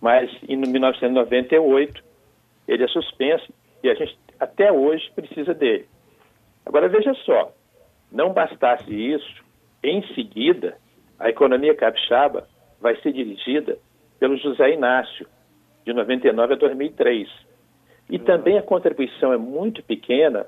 mas 0.00 0.30
em 0.48 0.56
1998 0.56 2.04
ele 2.68 2.84
é 2.84 2.88
suspenso 2.88 3.52
e 3.82 3.90
a 3.90 3.94
gente 3.94 4.18
até 4.38 4.70
hoje 4.70 5.10
precisa 5.14 5.54
dele. 5.54 5.86
Agora 6.64 6.88
veja 6.88 7.14
só, 7.24 7.52
não 8.12 8.32
bastasse 8.32 8.92
isso, 8.92 9.42
em 9.82 10.02
seguida 10.14 10.76
a 11.18 11.28
economia 11.28 11.74
capixaba 11.74 12.46
vai 12.80 12.96
ser 13.00 13.12
dirigida 13.12 13.78
pelo 14.18 14.36
José 14.36 14.72
Inácio, 14.72 15.26
de 15.84 15.92
99 15.92 16.54
a 16.54 16.56
2003. 16.56 17.28
E 18.08 18.16
uhum. 18.16 18.24
também 18.24 18.58
a 18.58 18.62
contribuição 18.62 19.32
é 19.32 19.38
muito 19.38 19.82
pequena 19.82 20.46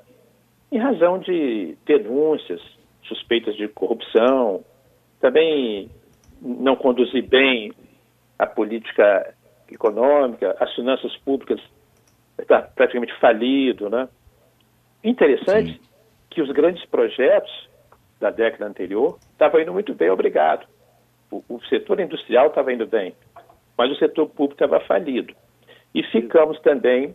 em 0.70 0.78
razão 0.78 1.18
de 1.18 1.76
denúncias, 1.84 2.60
suspeitas 3.04 3.54
de 3.56 3.68
corrupção, 3.68 4.64
também 5.20 5.90
não 6.40 6.76
conduzir 6.76 7.26
bem 7.28 7.72
a 8.38 8.46
política 8.46 9.34
econômica, 9.70 10.56
as 10.58 10.74
finanças 10.74 11.14
públicas 11.18 11.60
está 12.38 12.62
praticamente 12.62 13.14
falido, 13.20 13.88
né? 13.88 14.08
Interessante 15.04 15.74
Sim. 15.74 15.80
que 16.30 16.42
os 16.42 16.50
grandes 16.50 16.84
projetos 16.86 17.68
da 18.18 18.30
década 18.30 18.66
anterior 18.66 19.18
estavam 19.32 19.60
indo 19.60 19.72
muito 19.72 19.94
bem, 19.94 20.10
obrigado 20.10 20.66
o, 21.32 21.42
o 21.48 21.64
setor 21.64 21.98
industrial 21.98 22.48
estava 22.48 22.72
indo 22.72 22.86
bem, 22.86 23.14
mas 23.76 23.90
o 23.90 23.96
setor 23.96 24.28
público 24.28 24.62
estava 24.62 24.84
falido. 24.84 25.34
E 25.94 26.02
ficamos 26.04 26.60
também 26.60 27.14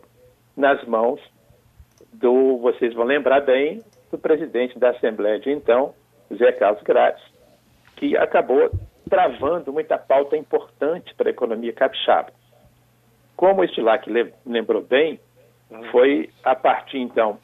nas 0.56 0.84
mãos 0.84 1.20
do, 2.12 2.58
vocês 2.58 2.92
vão 2.94 3.04
lembrar 3.04 3.40
bem, 3.40 3.82
do 4.10 4.18
presidente 4.18 4.78
da 4.78 4.90
Assembleia 4.90 5.38
de 5.38 5.50
então, 5.50 5.94
Zé 6.34 6.50
Carlos 6.52 6.82
Grátis, 6.82 7.22
que 7.96 8.16
acabou 8.16 8.70
travando 9.08 9.72
muita 9.72 9.96
pauta 9.98 10.36
importante 10.36 11.14
para 11.14 11.28
a 11.28 11.30
economia 11.30 11.72
capixaba. 11.72 12.32
Como 13.36 13.60
o 13.60 13.64
Estilac 13.64 14.08
lembrou 14.44 14.82
bem, 14.82 15.20
foi 15.92 16.28
a 16.42 16.54
partir 16.54 16.98
então 16.98 17.38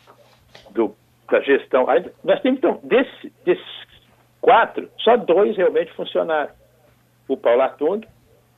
do, 0.71 0.95
da 1.31 1.41
gestão. 1.41 1.87
Nós 2.23 2.41
temos 2.41 2.59
então, 2.59 2.81
desse, 2.83 3.33
desses 3.45 3.85
quatro, 4.41 4.91
só 4.99 5.17
dois 5.17 5.57
realmente 5.57 5.93
funcionaram 5.93 6.51
o 7.29 7.37
Paulo 7.37 7.63
Artung, 7.63 8.01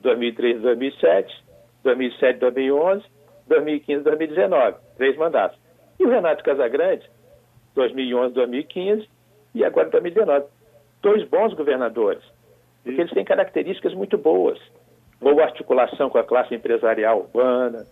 2003 0.00 0.61
2007, 0.61 1.44
2007 1.85 2.38
2011, 2.38 3.04
2015 3.46 4.04
2019, 4.04 4.76
três 4.96 5.16
mandatos. 5.16 5.58
E 5.99 6.04
o 6.04 6.11
Renato 6.11 6.44
Casagrande, 6.44 7.08
2011 7.75 8.35
2015 8.35 9.08
e 9.54 9.64
agora 9.64 9.88
2019. 9.90 10.46
Dois 11.02 11.25
bons 11.28 11.54
governadores, 11.54 12.23
porque 12.82 13.00
eles 13.00 13.12
têm 13.12 13.25
características 13.25 13.94
muito 13.94 14.18
boas. 14.18 14.58
Boa 15.20 15.44
articulação 15.44 16.11
com 16.11 16.18
a 16.18 16.25
classe 16.25 16.54
empresarial 16.54 17.20
urbana, 17.20 17.87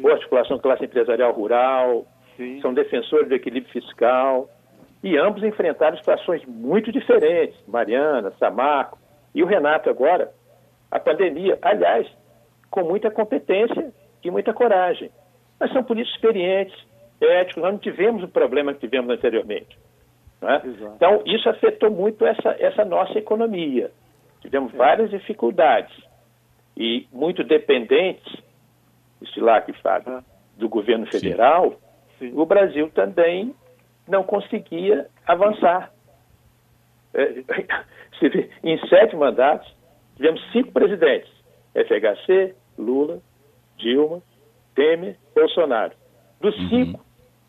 boa 0.00 0.14
articulação 0.14 0.58
com 0.58 0.68
a 0.68 0.72
classe 0.72 0.84
empresarial 0.84 1.32
rural, 1.32 2.06
Sim. 2.36 2.60
são 2.60 2.74
defensores 2.74 3.28
do 3.28 3.34
equilíbrio 3.34 3.72
fiscal, 3.72 4.48
e 5.02 5.18
ambos 5.18 5.42
enfrentaram 5.42 5.96
situações 5.96 6.42
muito 6.46 6.90
diferentes. 6.90 7.56
Mariana, 7.68 8.32
Samarco, 8.38 8.98
e 9.34 9.42
o 9.42 9.46
Renato 9.46 9.90
agora, 9.90 10.32
a 10.90 11.00
pandemia, 11.00 11.58
aliás, 11.60 12.06
com 12.70 12.84
muita 12.84 13.10
competência 13.10 13.92
e 14.22 14.30
muita 14.30 14.52
coragem. 14.52 15.10
Mas 15.58 15.72
são 15.72 15.82
políticos 15.82 16.14
experientes, 16.16 16.74
éticos, 17.20 17.62
nós 17.62 17.72
não 17.72 17.78
tivemos 17.78 18.22
o 18.22 18.28
problema 18.28 18.72
que 18.74 18.80
tivemos 18.80 19.10
anteriormente. 19.10 19.78
É? 20.42 20.60
Então, 20.96 21.22
isso 21.24 21.48
afetou 21.48 21.90
muito 21.90 22.26
essa, 22.26 22.54
essa 22.58 22.84
nossa 22.84 23.18
economia. 23.18 23.90
Tivemos 24.40 24.74
é. 24.74 24.76
várias 24.76 25.10
dificuldades 25.10 25.94
e 26.76 27.06
muito 27.12 27.42
dependentes, 27.42 28.42
isso 29.22 29.40
lá 29.40 29.60
que 29.60 29.72
fala, 29.80 30.22
do 30.56 30.68
governo 30.68 31.06
federal, 31.06 31.70
Sim. 32.18 32.30
Sim. 32.30 32.32
o 32.36 32.44
Brasil 32.44 32.90
também 32.90 33.54
não 34.06 34.22
conseguia 34.22 35.06
avançar. 35.26 35.93
É, 37.14 37.44
em 38.62 38.78
sete 38.88 39.16
mandatos, 39.16 39.72
tivemos 40.16 40.40
cinco 40.52 40.72
presidentes: 40.72 41.30
FHC, 41.74 42.54
Lula, 42.78 43.20
Dilma, 43.76 44.22
Temer, 44.74 45.16
Bolsonaro. 45.34 45.92
Dos 46.40 46.56
uhum. 46.58 46.68
cinco, 46.68 47.04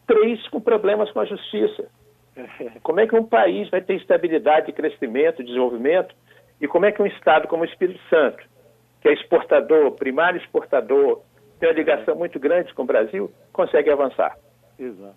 três 0.08 0.48
com 0.50 0.62
problemas 0.62 1.12
com 1.12 1.20
a 1.20 1.26
justiça. 1.26 1.90
Como 2.84 3.00
é 3.00 3.08
que 3.08 3.16
um 3.16 3.26
país 3.26 3.70
vai 3.70 3.82
ter 3.82 3.96
estabilidade, 3.96 4.72
crescimento, 4.72 5.44
desenvolvimento? 5.44 6.14
E 6.60 6.68
como 6.68 6.86
é 6.86 6.92
que 6.92 7.02
um 7.02 7.06
Estado 7.06 7.50
como 7.50 7.64
o 7.64 7.66
Espírito 7.66 8.00
Santo, 8.10 8.42
que 9.02 9.10
é 9.10 9.14
exportador, 9.14 9.92
primário 9.92 10.40
exportador, 10.40 11.22
tem 11.60 11.68
uma 11.68 11.76
ligação 11.76 12.16
muito 12.16 12.40
grande 12.40 12.74
com 12.74 12.84
o 12.84 12.86
Brasil, 12.86 13.30
consegue 13.52 13.92
avançar? 13.92 14.38
Exato. 14.80 15.16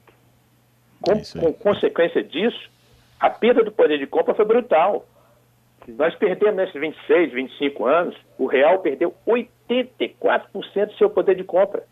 Com, 1.01 1.13
é 1.13 1.41
com 1.41 1.53
consequência 1.53 2.25
disso, 2.25 2.71
A 3.21 3.31
perda 3.31 3.65
do 3.65 3.73
poder 3.73 3.99
de 3.99 4.07
compra 4.07 4.35
foi 4.35 4.45
brutal. 4.45 5.05
Nós 5.89 6.15
perdemos 6.17 6.57
nesses 6.57 6.81
26, 6.81 7.33
25 7.33 7.87
anos, 7.87 8.17
o 8.39 8.47
real 8.47 8.81
perdeu 8.81 9.15
84% 9.27 10.87
do 10.87 10.95
seu 10.95 11.09
poder 11.09 11.35
de 11.35 11.45
compra. 11.45 11.83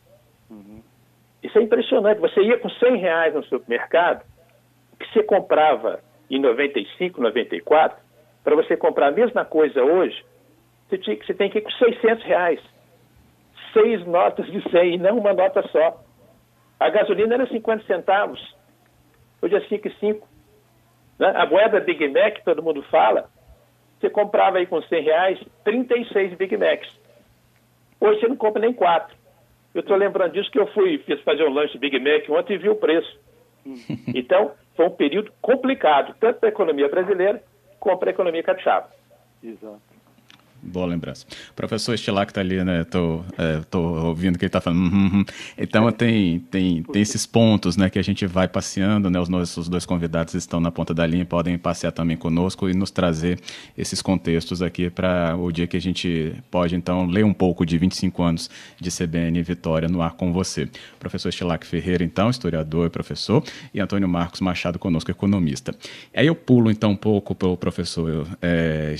Uhum. 0.50 0.83
Isso 1.42 1.59
é 1.59 1.62
impressionante. 1.62 2.21
Você 2.21 2.42
ia 2.42 2.59
com 2.59 2.68
100 2.68 2.97
reais 2.97 3.35
no 3.35 3.42
supermercado, 3.45 4.23
o 4.92 4.97
que 4.97 5.12
você 5.12 5.23
comprava 5.23 6.00
em 6.30 6.38
95, 6.38 7.21
94, 7.21 7.99
para 8.45 8.54
você 8.54 8.76
comprar 8.76 9.09
a 9.09 9.12
mesma 9.12 9.45
coisa 9.45 9.83
hoje, 9.83 10.25
você, 10.88 10.99
tinha, 10.99 11.16
você 11.16 11.35
tem 11.35 11.50
que 11.50 11.59
ir 11.59 11.62
com 11.62 11.71
600 11.71 12.25
reais. 12.25 12.61
Seis 13.73 14.06
notas 14.06 14.47
de 14.47 14.62
100 14.71 14.95
e 14.95 14.99
não 14.99 15.18
uma 15.18 15.33
nota 15.33 15.62
só. 15.68 16.00
A 16.78 16.90
gasolina 16.90 17.35
era 17.35 17.47
50 17.47 17.85
centavos. 17.85 18.54
Hoje 19.42 19.56
é 19.56 19.61
5,5. 19.61 20.23
Né? 21.18 21.32
A 21.35 21.46
moeda 21.46 21.80
Big 21.80 22.08
Mac, 22.08 22.42
todo 22.44 22.62
mundo 22.62 22.82
fala, 22.85 23.28
você 23.99 24.11
comprava 24.11 24.58
aí 24.58 24.66
com 24.66 24.80
100 24.80 25.02
reais 25.02 25.40
36 25.64 26.35
Big 26.35 26.56
Macs. 26.56 26.88
Hoje 28.00 28.20
você 28.20 28.28
não 28.28 28.37
compra 28.37 28.61
nem 28.61 28.73
quatro. 28.73 29.16
Eu 29.75 29.80
estou 29.80 29.96
lembrando 29.96 30.32
disso 30.32 30.50
que 30.50 30.58
eu 30.58 30.66
fui 30.68 30.99
fiz 30.99 31.20
fazer 31.23 31.44
um 31.44 31.52
lanche 31.52 31.78
Big 31.78 31.99
Mac 31.99 32.28
ontem 32.30 32.54
e 32.54 32.58
vi 32.58 32.68
o 32.68 32.76
preço. 32.76 33.18
Então, 34.14 34.52
foi 34.76 34.87
um 34.87 34.90
período 34.90 35.32
complicado, 35.42 36.14
tanto 36.20 36.38
para 36.38 36.49
a 36.49 36.52
economia 36.52 36.88
brasileira 36.88 37.42
como 37.80 37.99
para 37.99 38.11
a 38.11 38.12
economia 38.12 38.42
capixaba. 38.42 38.88
Exato. 39.42 39.96
Boa 40.66 40.87
lembrança. 40.87 41.25
Professor 41.54 41.94
Estilac 41.94 42.30
está 42.30 42.40
ali, 42.40 42.62
né? 42.64 42.82
Tô, 42.85 43.20
é, 43.38 43.61
tô 43.70 43.80
ouvindo 43.80 44.37
que 44.37 44.44
ele 44.44 44.49
está 44.49 44.61
falando. 44.61 44.80
Hum, 44.80 44.90
hum, 44.92 45.11
hum. 45.14 45.25
Então 45.56 45.90
tem, 45.92 46.40
tem, 46.40 46.82
tem 46.82 47.02
esses 47.02 47.25
pontos, 47.25 47.76
né, 47.76 47.88
que 47.88 47.99
a 47.99 48.02
gente 48.02 48.26
vai 48.26 48.49
passeando, 48.49 49.08
né? 49.08 49.20
Os 49.20 49.28
nossos 49.28 49.68
dois 49.68 49.87
convidados 49.87 50.35
estão 50.35 50.58
na 50.58 50.73
ponta 50.73 50.92
da 50.92 51.06
linha, 51.06 51.25
podem 51.25 51.56
passear 51.56 51.92
também 51.92 52.16
conosco 52.16 52.68
e 52.68 52.75
nos 52.75 52.90
trazer 52.90 53.38
esses 53.78 54.02
contextos 54.02 54.61
aqui 54.61 54.90
para 54.90 55.37
o 55.37 55.52
dia 55.52 55.66
que 55.68 55.76
a 55.76 55.80
gente 55.80 56.35
pode 56.50 56.75
então 56.75 57.06
ler 57.06 57.25
um 57.25 57.32
pouco 57.32 57.64
de 57.64 57.78
25 57.78 58.23
anos 58.23 58.50
de 58.80 58.90
CBN 58.90 59.40
Vitória 59.42 59.88
no 59.88 60.02
ar 60.02 60.14
com 60.14 60.32
você. 60.32 60.68
Professor 60.99 61.28
Estilac 61.28 61.64
Ferreira, 61.64 62.02
então, 62.02 62.28
historiador 62.28 62.87
e 62.87 62.90
professor, 62.90 63.44
e 63.73 63.80
Antônio 63.80 64.08
Marcos 64.08 64.40
Machado 64.40 64.78
conosco, 64.78 65.11
economista. 65.11 65.75
Aí 66.14 66.26
eu 66.26 66.35
pulo 66.35 66.70
então 66.70 66.90
um 66.90 66.96
pouco 66.96 67.35
para 67.35 67.49
o 67.49 67.56
professor 67.56 68.26
é, 68.42 68.92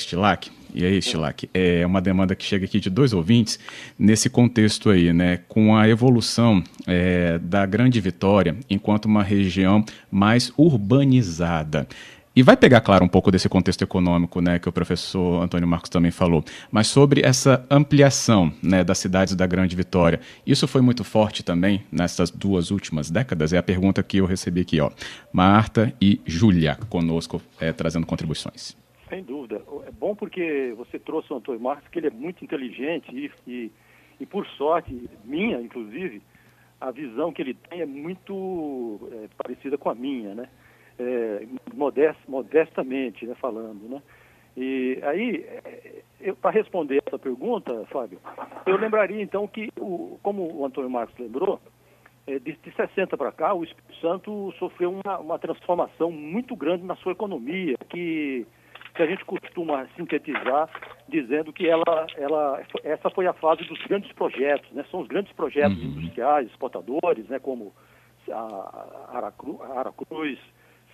e 0.77 0.85
aí, 0.85 1.01
Stilac, 1.01 1.49
é 1.55 1.87
uma 1.87 2.03
demanda 2.03 2.35
que 2.35 2.45
chega 2.45 2.67
aqui 2.67 2.79
de 2.79 2.91
dois 2.91 3.15
ouvintes 3.15 3.59
nesse 3.99 4.29
contexto 4.29 4.91
aí, 4.91 5.11
né? 5.11 5.41
Com 5.49 5.75
a 5.75 5.89
evolução 5.89 6.63
é, 6.87 7.39
da 7.39 7.65
Grande 7.65 7.99
Vitória 7.99 8.55
enquanto 8.69 9.07
uma 9.07 9.23
região 9.23 9.83
mais 10.11 10.53
urbanizada. 10.55 11.89
E 12.37 12.43
vai 12.43 12.55
pegar, 12.55 12.83
claro, 12.83 13.03
um 13.03 13.09
pouco 13.09 13.31
desse 13.31 13.49
contexto 13.49 13.81
econômico, 13.81 14.43
né, 14.43 14.59
que 14.59 14.69
o 14.69 14.73
professor 14.73 15.43
Antônio 15.43 15.67
Marcos 15.67 15.89
também 15.89 16.11
falou, 16.11 16.45
mas 16.71 16.87
sobre 16.87 17.23
essa 17.25 17.65
ampliação, 17.71 18.53
né, 18.63 18.85
das 18.85 18.99
cidades 18.99 19.35
da 19.35 19.47
Grande 19.47 19.75
Vitória. 19.75 20.21
Isso 20.47 20.69
foi 20.69 20.83
muito 20.83 21.03
forte 21.03 21.43
também 21.43 21.83
nessas 21.91 22.31
duas 22.31 22.71
últimas 22.71 23.11
décadas? 23.11 23.55
É 23.55 23.57
a 23.57 23.63
pergunta 23.63 24.03
que 24.03 24.19
eu 24.19 24.27
recebi 24.27 24.61
aqui, 24.61 24.79
ó. 24.79 24.91
Marta 25.33 25.95
e 25.99 26.21
Júlia 26.27 26.77
conosco, 26.91 27.41
é, 27.59 27.73
trazendo 27.73 28.05
contribuições. 28.05 28.77
Sem 29.09 29.23
dúvida. 29.23 29.63
É 29.87 29.91
bom 29.93 30.15
porque 30.15 30.75
você 30.77 30.99
trouxe 30.99 31.33
o 31.33 31.37
Antônio 31.37 31.61
Marcos, 31.61 31.89
que 31.89 31.99
ele 31.99 32.09
é 32.09 32.11
muito 32.11 32.45
inteligente 32.45 33.09
e, 33.13 33.31
e, 33.47 33.73
e 34.21 34.27
por 34.27 34.47
sorte, 34.47 35.09
minha, 35.25 35.61
inclusive, 35.61 36.21
a 36.81 36.91
visão 36.91 37.33
que 37.33 37.43
ele 37.43 37.55
tem 37.55 37.81
é 37.81 37.87
muito 37.87 38.99
é, 39.13 39.29
parecida 39.37 39.79
com 39.79 39.91
a 39.91 39.95
minha, 39.95 40.35
né? 40.35 40.49
É, 40.99 41.47
modest, 41.75 42.19
modestamente, 42.27 43.27
né, 43.27 43.35
falando, 43.35 43.89
né? 43.89 44.03
E 44.57 44.99
aí, 45.03 45.45
é, 46.21 46.33
para 46.33 46.51
responder 46.51 47.03
essa 47.07 47.19
pergunta, 47.19 47.85
Fábio, 47.91 48.19
eu 48.65 48.77
lembraria 48.77 49.23
então 49.23 49.47
que, 49.47 49.71
o, 49.79 50.19
como 50.23 50.51
o 50.51 50.65
Antônio 50.65 50.89
Marcos 50.89 51.15
lembrou, 51.19 51.61
é, 52.27 52.39
de, 52.39 52.53
de 52.53 52.71
60 52.75 53.17
para 53.17 53.31
cá, 53.31 53.53
o 53.53 53.63
Espírito 53.63 53.95
Santo 54.01 54.53
sofreu 54.59 54.99
uma, 55.05 55.19
uma 55.19 55.39
transformação 55.39 56.11
muito 56.11 56.57
grande 56.57 56.85
na 56.85 56.97
sua 56.97 57.13
economia, 57.13 57.77
que 57.91 58.47
que 58.97 59.03
a 59.03 59.07
gente 59.07 59.25
costuma 59.25 59.87
sintetizar 59.95 60.69
dizendo 61.09 61.53
que 61.53 61.69
ela, 61.69 62.07
ela, 62.17 62.63
essa 62.83 63.11
foi 63.11 63.27
a 63.27 63.33
fase 63.35 63.63
dos 63.65 63.79
grandes 63.85 64.11
projetos, 64.13 64.71
né? 64.73 64.85
São 64.91 65.01
os 65.01 65.07
grandes 65.07 65.33
projetos 65.33 65.79
uhum. 65.79 65.85
industriais, 65.85 66.49
exportadores, 66.49 67.29
né? 67.29 67.39
Como 67.39 67.75
a 68.31 69.17
Aracruz, 69.17 69.61
Aracruz 69.71 70.39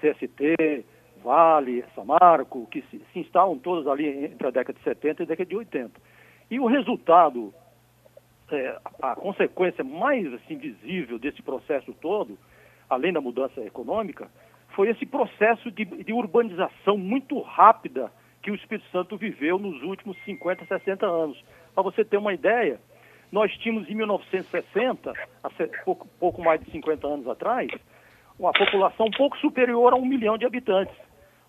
CST, 0.00 0.84
Vale, 1.22 1.84
Samarco, 1.94 2.66
que 2.66 2.82
se, 2.90 3.00
se 3.12 3.20
instalam 3.20 3.56
todos 3.58 3.86
ali 3.86 4.24
entre 4.24 4.46
a 4.48 4.50
década 4.50 4.76
de 4.76 4.84
70 4.84 5.22
e 5.22 5.24
a 5.24 5.28
década 5.28 5.48
de 5.48 5.56
80. 5.56 6.00
E 6.50 6.58
o 6.58 6.66
resultado, 6.66 7.54
é, 8.50 8.78
a 9.00 9.14
consequência 9.14 9.84
mais 9.84 10.30
assim, 10.34 10.56
visível 10.56 11.18
desse 11.18 11.40
processo 11.40 11.94
todo, 11.94 12.36
além 12.90 13.12
da 13.12 13.20
mudança 13.20 13.60
econômica, 13.60 14.28
foi 14.74 14.88
esse 14.90 15.06
processo 15.06 15.70
de, 15.70 15.84
de 15.84 16.12
urbanização 16.12 16.96
muito 16.96 17.40
rápida 17.40 18.10
que 18.42 18.50
o 18.50 18.54
Espírito 18.54 18.88
Santo 18.90 19.16
viveu 19.16 19.58
nos 19.58 19.82
últimos 19.82 20.16
50, 20.24 20.64
60 20.66 21.06
anos. 21.06 21.42
Para 21.74 21.82
você 21.82 22.04
ter 22.04 22.16
uma 22.16 22.34
ideia, 22.34 22.80
nós 23.30 23.52
tínhamos 23.58 23.88
em 23.88 23.94
1960, 23.94 25.12
há 25.42 25.50
pouco, 25.84 26.08
pouco 26.18 26.42
mais 26.42 26.60
de 26.60 26.70
50 26.70 27.06
anos 27.06 27.28
atrás, 27.28 27.70
uma 28.38 28.52
população 28.52 29.06
um 29.06 29.10
pouco 29.10 29.38
superior 29.38 29.92
a 29.92 29.96
um 29.96 30.04
milhão 30.04 30.36
de 30.36 30.44
habitantes. 30.44 30.94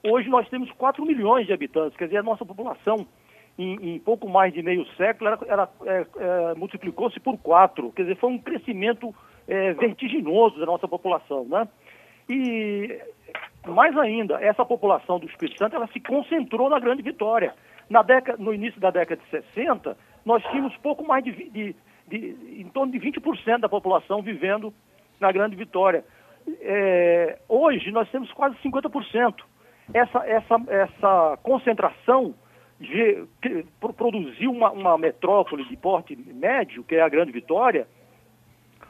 Hoje 0.03 0.29
nós 0.29 0.47
temos 0.49 0.71
4 0.73 1.03
milhões 1.05 1.47
de 1.47 1.53
habitantes, 1.53 1.97
quer 1.97 2.05
dizer, 2.05 2.17
a 2.17 2.23
nossa 2.23 2.45
população 2.45 3.07
em, 3.57 3.95
em 3.95 3.99
pouco 3.99 4.29
mais 4.29 4.53
de 4.53 4.61
meio 4.61 4.85
século 4.95 5.29
ela, 5.47 5.69
é, 5.85 6.05
é, 6.17 6.53
multiplicou-se 6.55 7.19
por 7.19 7.37
quatro, 7.37 7.91
quer 7.91 8.03
dizer, 8.03 8.17
foi 8.17 8.31
um 8.31 8.39
crescimento 8.39 9.13
é, 9.47 9.73
vertiginoso 9.73 10.59
da 10.59 10.65
nossa 10.65 10.87
população, 10.87 11.45
né? 11.45 11.67
E 12.29 13.01
mais 13.67 13.97
ainda, 13.97 14.41
essa 14.43 14.65
população 14.65 15.19
do 15.19 15.25
Espírito 15.27 15.57
Santo 15.57 15.75
ela 15.75 15.87
se 15.87 15.99
concentrou 15.99 16.69
na 16.69 16.79
Grande 16.79 17.01
Vitória. 17.01 17.53
Na 17.89 18.01
década, 18.01 18.41
no 18.41 18.53
início 18.53 18.79
da 18.79 18.91
década 18.91 19.21
de 19.21 19.29
60, 19.29 19.97
nós 20.25 20.43
tínhamos 20.45 20.75
pouco 20.77 21.05
mais 21.05 21.23
de, 21.23 21.31
de, 21.31 21.75
de 22.07 22.61
em 22.61 22.69
torno 22.69 22.91
de 22.91 22.99
20% 22.99 23.59
da 23.59 23.69
população 23.69 24.21
vivendo 24.21 24.73
na 25.19 25.31
Grande 25.31 25.55
Vitória. 25.55 26.03
É, 26.61 27.39
hoje 27.47 27.91
nós 27.91 28.09
temos 28.09 28.31
quase 28.33 28.55
50%. 28.57 29.35
Essa, 29.93 30.19
essa, 30.25 30.55
essa 30.67 31.37
concentração 31.43 32.33
de, 32.79 33.25
que, 33.41 33.65
produziu 33.79 34.51
uma, 34.51 34.71
uma 34.71 34.97
metrópole 34.97 35.65
de 35.65 35.77
porte 35.77 36.15
médio, 36.15 36.83
que 36.83 36.95
é 36.95 37.01
a 37.01 37.09
Grande 37.09 37.31
Vitória, 37.31 37.87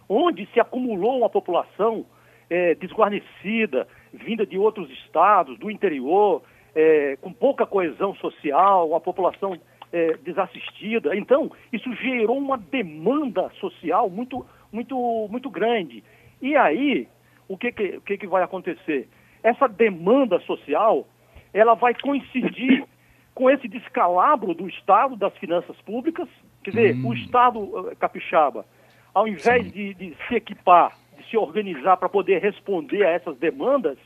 onde 0.07 0.45
se 0.47 0.59
acumulou 0.59 1.19
uma 1.19 1.29
população 1.29 2.05
é, 2.53 2.75
desguarnecida, 2.75 3.87
vinda 4.13 4.45
de 4.45 4.59
outros 4.59 4.87
estados, 4.91 5.57
do 5.57 5.71
interior, 5.71 6.43
é, 6.75 7.17
com 7.19 7.33
pouca 7.33 7.65
coesão 7.65 8.13
social, 8.17 8.89
uma 8.89 9.01
população 9.01 9.59
é, 9.91 10.17
desassistida. 10.17 11.15
Então, 11.15 11.51
isso 11.71 11.91
gerou 11.95 12.37
uma 12.37 12.55
demanda 12.55 13.49
social 13.59 14.07
muito, 14.07 14.45
muito, 14.71 15.27
muito 15.31 15.49
grande. 15.49 16.03
E 16.39 16.55
aí, 16.55 17.07
o 17.47 17.57
que, 17.57 17.71
que, 17.71 17.97
o 17.97 18.01
que, 18.01 18.17
que 18.19 18.27
vai 18.27 18.43
acontecer? 18.43 19.09
Essa 19.41 19.67
demanda 19.67 20.39
social, 20.41 21.07
ela 21.51 21.73
vai 21.73 21.95
coincidir 21.95 22.85
com 23.33 23.49
esse 23.49 23.67
descalabro 23.67 24.53
do 24.53 24.69
Estado, 24.69 25.15
das 25.15 25.35
finanças 25.39 25.75
públicas. 25.81 26.29
Quer 26.63 26.69
dizer, 26.69 26.95
hum. 26.97 27.07
o 27.07 27.13
Estado 27.15 27.89
eh, 27.89 27.95
capixaba, 27.95 28.63
ao 29.11 29.27
invés 29.27 29.71
de, 29.73 29.95
de 29.95 30.15
se 30.27 30.35
equipar 30.35 30.95
se 31.33 31.37
organizar 31.37 31.97
para 31.97 32.07
poder 32.07 32.39
responder 32.39 33.03
a 33.03 33.09
essas 33.09 33.35
demandas, 33.39 33.97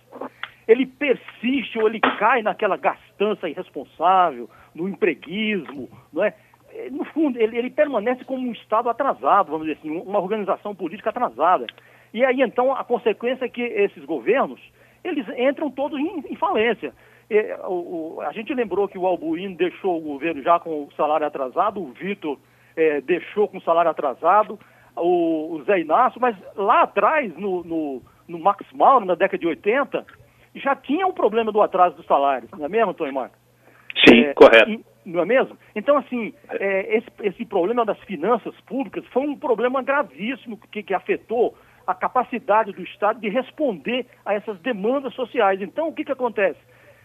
ele 0.66 0.86
persiste 0.86 1.78
ou 1.78 1.86
ele 1.86 2.00
cai 2.00 2.42
naquela 2.42 2.78
gastança 2.78 3.50
irresponsável, 3.50 4.50
no 4.74 4.88
empreguismo, 4.88 5.90
não 6.14 6.24
é? 6.24 6.34
é 6.72 6.90
no 6.90 7.04
fundo, 7.04 7.38
ele, 7.38 7.58
ele 7.58 7.70
permanece 7.70 8.24
como 8.24 8.48
um 8.48 8.54
Estado 8.54 8.90
atrasado, 8.90 9.52
vamos 9.52 9.68
dizer 9.68 9.78
assim, 9.80 9.92
uma 9.92 10.20
organização 10.20 10.74
política 10.74 11.10
atrasada. 11.10 11.68
E 12.14 12.24
aí, 12.24 12.42
então, 12.42 12.74
a 12.74 12.84
consequência 12.86 13.44
é 13.44 13.50
que 13.50 13.62
esses 13.62 14.06
governos, 14.06 14.62
eles 15.04 15.28
entram 15.38 15.70
todos 15.70 16.00
em, 16.00 16.24
em 16.30 16.36
falência. 16.38 16.94
É, 17.30 17.60
o, 17.66 18.16
o, 18.16 18.22
a 18.22 18.32
gente 18.32 18.54
lembrou 18.54 18.88
que 18.88 18.98
o 18.98 19.06
Albuíno 19.06 19.58
deixou 19.58 19.98
o 19.98 20.02
governo 20.14 20.42
já 20.42 20.62
com 20.62 20.86
o 20.86 20.92
salário 20.96 21.28
atrasado, 21.28 21.82
o 21.82 21.92
Vitor 21.92 22.40
é, 22.78 23.02
deixou 23.02 23.50
com 23.50 23.58
o 23.58 23.62
salário 23.62 23.92
atrasado, 23.92 24.58
o, 24.98 25.56
o 25.56 25.64
Zé 25.64 25.80
Inácio, 25.80 26.20
mas 26.20 26.36
lá 26.56 26.84
atrás, 26.84 27.36
no, 27.38 27.64
no, 27.64 28.02
no 28.28 28.40
Max 28.40 28.66
Mauro, 28.74 29.06
na 29.06 29.16
década 29.16 29.40
de 29.40 29.48
80, 29.48 30.06
já 30.56 30.76
tinha 30.76 31.06
um 31.06 31.14
problema 31.14 31.52
do 31.52 31.62
atraso 31.62 31.96
dos 31.96 32.06
salários, 32.06 32.50
não 32.52 32.66
é 32.66 32.70
mesmo, 32.70 32.92
Antônio 32.92 33.14
Marcos? 33.14 33.38
Sim, 34.08 34.22
é, 34.22 34.34
correto. 34.34 34.84
Não 35.06 35.22
é 35.22 35.26
mesmo? 35.26 35.58
Então, 35.76 35.98
assim, 35.98 36.34
é, 36.50 36.98
esse, 36.98 37.08
esse 37.24 37.46
problema 37.46 37.86
das 37.86 38.00
finanças 38.00 38.54
públicas 38.62 39.06
foi 39.08 39.24
um 39.24 39.38
problema 39.38 39.82
gravíssimo 39.82 40.58
que, 40.72 40.84
que 40.84 40.94
afetou 40.94 41.56
a 41.86 41.96
capacidade 41.96 42.74
do 42.74 42.84
Estado 42.84 43.20
de 43.22 43.30
responder 43.30 44.06
a 44.26 44.34
essas 44.34 44.60
demandas 44.60 45.14
sociais. 45.14 45.62
Então, 45.62 45.88
o 45.88 45.94
que, 45.94 46.04
que 46.04 46.12
acontece? 46.12 46.60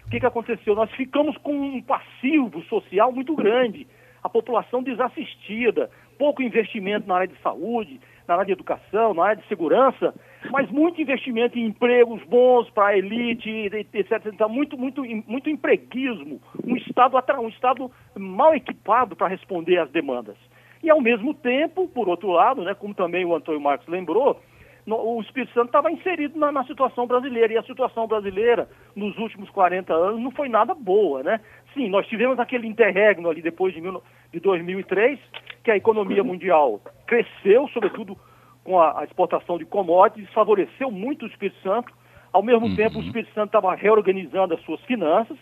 o 0.07 0.11
que, 0.11 0.21
que 0.21 0.27
aconteceu? 0.27 0.75
Nós 0.75 0.91
ficamos 0.93 1.37
com 1.39 1.53
um 1.53 1.83
passivo 1.83 2.63
social 2.65 3.13
muito 3.13 3.35
grande, 3.35 3.87
a 4.23 4.29
população 4.29 4.83
desassistida, 4.83 5.91
pouco 6.23 6.41
investimento 6.41 7.09
na 7.09 7.17
área 7.17 7.27
de 7.27 7.37
saúde, 7.43 8.01
na 8.29 8.35
área 8.35 8.47
de 8.47 8.53
educação, 8.53 9.13
na 9.13 9.25
área 9.25 9.43
de 9.43 9.49
segurança, 9.49 10.15
mas 10.53 10.71
muito 10.71 11.03
investimento 11.03 11.59
em 11.59 11.65
empregos 11.65 12.23
bons 12.29 12.71
para 12.71 12.91
a 12.91 12.97
elite, 12.97 13.51
etc. 13.51 14.27
Então, 14.27 14.49
muito, 14.49 14.79
muito, 14.79 15.03
muito 15.27 15.51
empreguismo, 15.51 16.41
um 16.65 16.77
Estado, 16.77 17.17
um 17.41 17.49
estado 17.49 17.91
mal 18.17 18.55
equipado 18.55 19.17
para 19.17 19.27
responder 19.27 19.79
às 19.79 19.91
demandas. 19.91 20.37
E, 20.81 20.89
ao 20.89 21.01
mesmo 21.01 21.35
tempo, 21.35 21.89
por 21.89 22.09
outro 22.09 22.31
lado, 22.31 22.63
né, 22.63 22.73
como 22.73 22.95
também 22.95 23.25
o 23.25 23.35
Antônio 23.35 23.61
Marcos 23.61 23.89
lembrou, 23.89 24.41
o 24.87 25.21
Espírito 25.23 25.53
Santo 25.53 25.67
estava 25.67 25.91
inserido 25.91 26.39
na, 26.39 26.53
na, 26.53 26.65
situação 26.65 27.05
brasileira. 27.05 27.53
E 27.53 27.59
a 27.59 27.63
situação 27.65 28.07
brasileira, 28.07 28.69
nos 28.95 29.17
últimos 29.19 29.51
40 29.51 29.93
anos, 29.93 30.21
não 30.21 30.31
foi 30.31 30.49
nada 30.49 30.73
boa, 30.73 31.23
né? 31.25 31.41
Sim, 31.75 31.89
nós 31.89 32.07
tivemos 32.07 32.39
aquele 32.39 32.67
interregno 32.69 33.29
ali 33.29 33.43
depois 33.43 33.75
de, 33.75 33.81
mil, 33.81 34.03
de 34.33 34.41
2003, 34.41 35.19
que 35.63 35.71
a 35.71 35.77
economia 35.77 36.25
mundial 36.25 36.81
cresceu, 37.07 37.69
sobretudo 37.69 38.17
com 38.65 38.81
a, 38.81 39.01
a 39.01 39.05
exportação 39.05 39.59
de 39.59 39.65
commodities, 39.65 40.31
favoreceu 40.33 40.91
muito 40.91 41.25
o 41.25 41.29
Espírito 41.29 41.61
Santo. 41.63 41.93
Ao 42.33 42.43
mesmo 42.43 42.67
uhum. 42.67 42.77
tempo, 42.77 42.99
o 42.99 43.03
Espírito 43.03 43.33
Santo 43.35 43.49
estava 43.49 43.75
reorganizando 43.75 44.55
as 44.55 44.61
suas 44.63 44.81
finanças 44.83 45.37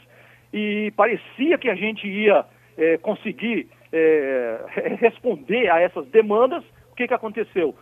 e 0.53 0.93
parecia 0.97 1.59
que 1.59 1.71
a 1.71 1.75
gente 1.75 2.07
ia 2.07 2.45
é, 2.77 2.99
conseguir 2.99 3.69
é, 3.93 4.65
responder 4.99 5.71
a 5.71 5.81
essas 5.81 6.07
demandas. 6.09 6.65
O 6.91 6.95
que, 6.95 7.07
que 7.07 7.15
aconteceu? 7.15 7.75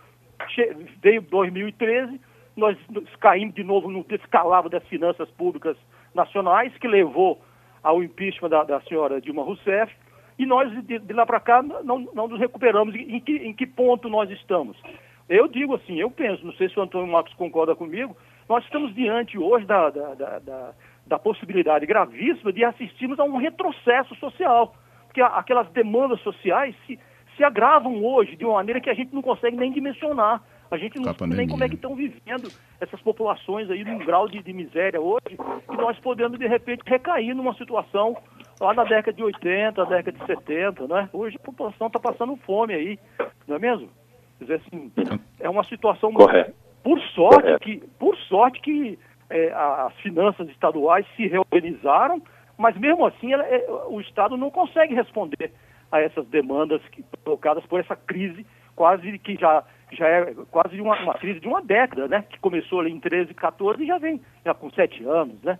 Che 0.49 0.75
veio 1.01 1.21
2013, 1.21 2.19
nós 2.55 2.77
caímos 3.19 3.55
de 3.55 3.63
novo 3.63 3.89
no 3.89 4.03
descalabro 4.03 4.69
das 4.69 4.83
finanças 4.87 5.29
públicas 5.31 5.75
nacionais, 6.13 6.75
que 6.77 6.87
levou 6.87 7.41
ao 7.83 8.03
impeachment 8.03 8.49
da, 8.49 8.63
da 8.63 8.81
senhora 8.81 9.19
Dilma 9.19 9.43
Rousseff, 9.43 9.93
e 10.39 10.45
nós, 10.45 10.71
de, 10.85 10.97
de 10.97 11.13
lá 11.13 11.25
para 11.25 11.41
cá, 11.41 11.61
não, 11.61 11.99
não 11.99 12.27
nos 12.29 12.39
recuperamos. 12.39 12.95
Em 12.95 13.19
que, 13.19 13.35
em 13.35 13.53
que 13.53 13.67
ponto 13.67 14.07
nós 14.07 14.31
estamos? 14.31 14.81
Eu 15.27 15.49
digo 15.49 15.75
assim, 15.75 15.99
eu 15.99 16.09
penso, 16.09 16.45
não 16.45 16.53
sei 16.53 16.69
se 16.69 16.79
o 16.79 16.81
Antônio 16.81 17.11
Marcos 17.11 17.33
concorda 17.33 17.75
comigo, 17.75 18.15
nós 18.47 18.63
estamos 18.63 18.95
diante 18.95 19.37
hoje 19.37 19.65
da, 19.65 19.89
da, 19.89 20.15
da, 20.15 20.39
da, 20.39 20.71
da 21.05 21.19
possibilidade 21.19 21.85
gravíssima 21.85 22.53
de 22.53 22.63
assistirmos 22.63 23.19
a 23.19 23.23
um 23.25 23.37
retrocesso 23.37 24.15
social, 24.15 24.73
porque 25.05 25.21
aquelas 25.21 25.69
demandas 25.71 26.21
sociais 26.21 26.73
se, 26.87 26.97
se 27.35 27.43
agravam 27.43 28.03
hoje 28.03 28.37
de 28.37 28.45
uma 28.45 28.55
maneira 28.55 28.79
que 28.79 28.89
a 28.89 28.93
gente 28.93 29.13
não 29.13 29.21
consegue 29.21 29.57
nem 29.57 29.71
dimensionar. 29.71 30.41
A 30.71 30.77
gente 30.77 30.97
não 30.97 31.13
sabe 31.13 31.35
nem 31.35 31.47
como 31.47 31.63
é 31.63 31.67
que 31.67 31.75
estão 31.75 31.95
vivendo 31.95 32.49
essas 32.79 33.01
populações 33.01 33.69
aí 33.69 33.83
num 33.83 33.97
grau 33.97 34.27
de, 34.27 34.41
de 34.41 34.53
miséria 34.53 35.01
hoje, 35.01 35.35
e 35.71 35.75
nós 35.75 35.97
podemos, 35.99 36.39
de 36.39 36.47
repente, 36.47 36.83
recair 36.85 37.35
numa 37.35 37.53
situação 37.55 38.15
lá 38.59 38.73
na 38.73 38.83
década 38.83 39.13
de 39.13 39.23
80, 39.23 39.85
década 39.85 40.11
de 40.11 40.25
70, 40.25 40.87
né? 40.87 41.09
Hoje 41.13 41.37
a 41.37 41.45
população 41.45 41.87
está 41.87 41.99
passando 41.99 42.35
fome 42.37 42.73
aí, 42.73 42.99
não 43.47 43.55
é 43.55 43.59
mesmo? 43.59 43.89
Quer 44.37 44.43
dizer, 44.45 44.61
assim, 44.65 44.91
é 45.39 45.49
uma 45.49 45.63
situação... 45.63 46.13
Correto. 46.13 46.53
Por 46.83 46.99
sorte 47.09 47.41
Correto. 47.41 47.59
que, 47.59 47.77
por 47.99 48.15
sorte 48.17 48.61
que 48.61 48.97
é, 49.29 49.51
as 49.51 49.93
finanças 50.01 50.47
estaduais 50.49 51.05
se 51.15 51.27
reorganizaram, 51.27 52.21
mas 52.57 52.77
mesmo 52.77 53.05
assim 53.05 53.33
ela, 53.33 53.43
é, 53.43 53.65
o 53.87 53.99
Estado 54.01 54.37
não 54.37 54.49
consegue 54.49 54.95
responder 54.95 55.51
a 55.91 55.99
essas 55.99 56.25
demandas 56.27 56.81
que, 56.89 57.03
provocadas 57.23 57.65
por 57.65 57.79
essa 57.79 57.95
crise 57.95 58.45
quase 58.75 59.17
que 59.19 59.35
já 59.35 59.63
já 59.91 60.07
é 60.07 60.35
quase 60.51 60.79
uma, 60.79 60.95
uma 61.01 61.15
crise 61.15 61.39
de 61.39 61.47
uma 61.47 61.61
década, 61.61 62.07
né? 62.07 62.23
Que 62.29 62.39
começou 62.39 62.79
ali 62.79 62.91
em 62.91 62.99
13, 62.99 63.33
14 63.33 63.83
e 63.83 63.87
já 63.87 63.97
vem 63.97 64.21
já 64.45 64.53
com 64.53 64.69
sete 64.69 65.03
anos, 65.03 65.41
né? 65.41 65.57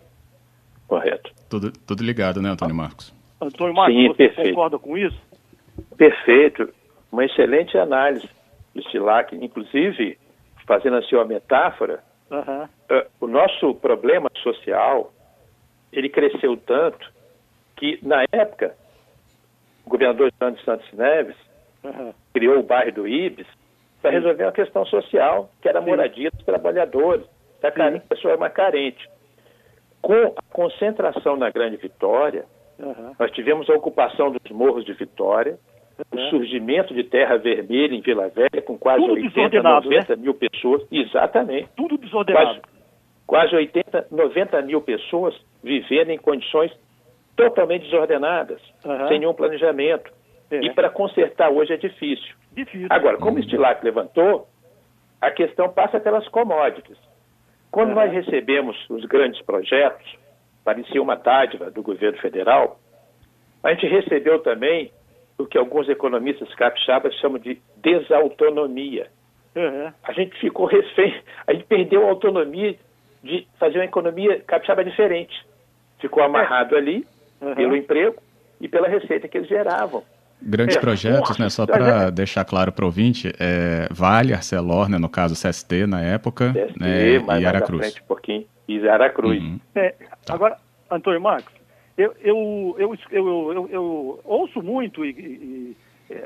Correto. 0.90 1.32
Tudo, 1.48 1.72
tudo 1.72 2.04
ligado, 2.04 2.42
né, 2.42 2.50
Antônio 2.50 2.76
Marcos? 2.76 3.14
Antônio 3.40 3.76
Marcos, 3.76 3.96
Sim, 3.96 4.08
você 4.08 4.18
perfeito. 4.18 4.50
concorda 4.50 4.80
com 4.80 4.98
isso? 4.98 5.22
Perfeito. 5.96 6.74
Uma 7.12 7.26
excelente 7.26 7.78
análise 7.78 8.28
do 8.74 8.82
Stilac. 8.82 9.36
Inclusive, 9.36 10.18
fazendo 10.66 10.98
assim 10.98 11.16
uma 11.16 11.26
metáfora, 11.26 12.04
uhum. 12.32 12.64
uh, 12.64 13.06
o 13.22 13.28
nosso 13.28 13.76
problema 13.76 14.32
social, 14.42 15.14
ele 15.94 16.10
cresceu 16.10 16.58
tanto 16.58 17.08
que, 17.78 18.00
na 18.02 18.26
época, 18.32 18.76
o 19.86 19.90
governador 19.92 20.32
João 20.40 20.52
de 20.52 20.64
Santos 20.66 20.92
Neves 20.92 21.36
uhum. 21.84 22.14
criou 22.34 22.60
o 22.60 22.64
bairro 22.64 22.94
do 22.94 23.08
Ibis 23.08 23.48
para 24.02 24.10
resolver 24.10 24.44
uma 24.44 24.52
questão 24.52 24.84
social, 24.88 25.52
que 25.62 25.70
era 25.70 25.78
a 25.78 25.84
moradia 25.84 26.32
dos 26.32 26.44
trabalhadores, 26.44 27.26
da 27.62 27.72
pessoa 28.10 28.38
mais 28.38 28.54
carente. 28.54 29.08
Com 30.02 30.34
a 30.36 30.42
concentração 30.54 31.36
na 31.36 31.50
Grande 31.50 31.78
Vitória, 31.78 32.46
uhum. 32.80 33.14
nós 33.20 33.32
tivemos 33.32 33.70
a 33.70 33.74
ocupação 33.74 34.32
dos 34.32 34.52
morros 34.52 34.86
de 34.86 34.94
Vitória, 34.94 35.58
uhum. 36.12 36.28
o 36.28 36.30
surgimento 36.30 36.94
de 36.94 37.04
terra 37.04 37.38
vermelha 37.38 37.94
em 37.94 38.02
Vila 38.02 38.30
Velha, 38.30 38.62
com 38.62 38.78
quase 38.78 39.02
Tudo 39.02 39.14
80, 39.14 39.62
90 39.62 40.16
né? 40.16 40.22
mil 40.22 40.34
pessoas. 40.34 40.84
Exatamente. 40.92 41.70
Tudo 41.76 41.98
desordenado. 41.98 42.62
Quase, 43.26 43.52
quase 43.52 43.56
80, 43.56 44.08
90 44.12 44.62
mil 44.62 44.82
pessoas 44.82 45.36
vivendo 45.64 46.10
em 46.10 46.18
condições 46.18 46.72
totalmente 47.36 47.84
desordenadas, 47.84 48.62
uhum. 48.84 49.08
sem 49.08 49.20
nenhum 49.20 49.34
planejamento. 49.34 50.12
É. 50.52 50.58
E 50.62 50.74
para 50.74 50.90
consertar 50.90 51.50
hoje 51.50 51.74
é 51.74 51.78
difícil. 51.78 52.36
difícil. 52.54 52.88
Agora, 52.90 53.18
como 53.18 53.38
o 53.38 53.44
Stilac 53.44 53.84
levantou, 53.84 54.48
a 55.22 55.32
questão 55.32 55.70
passa 55.70 56.00
pelas 56.00 56.28
commodities. 56.30 56.98
Quando 57.72 57.94
nós 57.94 58.12
recebemos 58.12 58.76
os 58.90 59.06
grandes 59.06 59.42
projetos, 59.44 60.18
parecia 60.64 61.02
uma 61.02 61.16
dádiva 61.16 61.70
do 61.70 61.82
governo 61.82 62.18
federal, 62.20 62.80
a 63.64 63.74
gente 63.74 63.88
recebeu 63.88 64.40
também 64.40 64.92
o 65.38 65.46
que 65.46 65.58
alguns 65.58 65.88
economistas 65.88 66.54
capixabas 66.56 67.14
chamam 67.16 67.40
de 67.40 67.62
desautonomia. 67.78 69.08
Uhum. 69.56 69.92
A 70.04 70.14
gente 70.14 70.38
ficou 70.40 70.66
refém, 70.66 71.22
a 71.48 71.54
gente 71.54 71.66
perdeu 71.66 72.06
a 72.06 72.10
autonomia 72.10 72.76
de 73.24 73.48
fazer 73.60 73.80
uma 73.80 73.86
economia 73.86 74.40
capixaba 74.42 74.84
diferente. 74.84 75.46
Ficou 76.00 76.24
amarrado 76.24 76.76
ali 76.76 77.06
uhum. 77.42 77.56
pelo 77.56 77.76
emprego 77.76 78.22
e 78.60 78.68
pela 78.68 78.88
receita 78.88 79.28
que 79.28 79.38
eles 79.38 79.50
geravam. 79.50 80.04
Grandes 80.42 80.78
é, 80.78 80.80
projetos, 80.80 81.38
né? 81.38 81.50
Só 81.50 81.66
para 81.66 82.08
é. 82.08 82.12
deixar 82.12 82.46
claro 82.46 82.72
para 82.72 82.84
o 82.84 82.88
ouvinte, 82.88 83.34
é, 83.40 83.88
Vale, 83.92 84.34
Arcelor, 84.34 84.90
né, 84.90 84.98
no 84.98 85.10
caso 85.10 85.36
CST 85.36 85.86
na 85.86 86.02
época, 86.02 86.54
CST, 86.54 86.80
né, 86.80 87.42
e 87.42 87.46
Aracruz. 87.46 87.82
Frente, 87.82 88.02
um 88.02 88.08
pouquinho, 88.08 88.46
e 88.68 88.88
Aracruz. 88.88 89.42
Uhum. 89.42 89.60
É, 89.76 89.96
tá. 90.26 90.34
Agora, 90.34 90.58
Antônio 90.90 91.20
Marcos, 91.20 91.54
eu, 91.98 92.16
eu, 92.22 92.76
eu, 92.80 92.98
eu, 93.12 93.70
eu 93.70 94.20
ouço 94.24 94.62
muito 94.64 95.04
e, 95.06 95.10
e, 95.10 95.76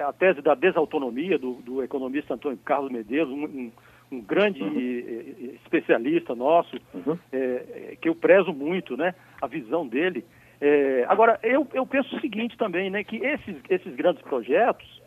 a 0.08 0.13
tese 0.13 0.41
da 0.41 0.54
desautonomia 0.54 1.39
do, 1.39 1.54
do 1.56 1.84
economista 1.84 2.36
Antônio 2.36 2.60
Carlos 2.63 2.91
Medeiros, 2.91 3.30
um, 3.30 3.71
um 4.12 4.21
grande 4.21 4.62
uhum. 4.62 5.56
especialista 5.63 6.36
nosso, 6.36 6.78
uhum. 6.93 7.17
É, 7.32 7.97
que 7.99 8.08
eu 8.08 8.13
prezo 8.13 8.54
muito, 8.54 8.95
né, 8.95 9.15
a 9.41 9.47
visão 9.47 9.88
dele. 9.88 10.23
É, 10.62 11.06
agora, 11.08 11.39
eu, 11.44 11.68
eu 11.74 11.86
penso 11.86 12.16
o 12.16 12.20
seguinte 12.20 12.58
também, 12.58 12.89
né, 12.89 13.04
que 13.04 13.18
esses, 13.18 13.58
esses 13.70 13.96
grandes 13.96 14.22
projetos, 14.22 15.02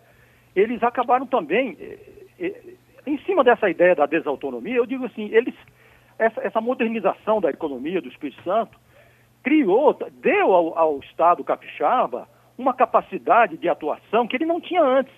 eles 0.55 0.83
acabaram 0.83 1.27
também, 1.27 1.77
é, 1.81 2.47
é, 2.47 2.63
em 3.07 3.19
cima 3.21 3.43
dessa 3.45 3.69
ideia 3.71 3.95
da 3.95 4.07
desautonomia, 4.07 4.77
eu 4.77 4.87
digo 4.87 5.07
assim, 5.07 5.31
eles, 5.33 5.55
essa, 6.19 6.41
essa 6.43 6.61
modernização 6.61 7.41
da 7.41 7.51
economia 7.51 8.01
do 8.01 8.09
Espírito 8.09 8.43
Santo 8.43 8.79
criou, 9.43 9.97
deu 10.21 10.53
ao, 10.53 10.77
ao 10.77 10.99
Estado 11.01 11.45
capixaba 11.45 12.29
uma 12.59 12.75
capacidade 12.75 13.57
de 13.57 13.69
atuação 13.69 14.27
que 14.27 14.37
ele 14.37 14.47
não 14.47 14.61
tinha 14.61 14.83
antes. 14.83 15.15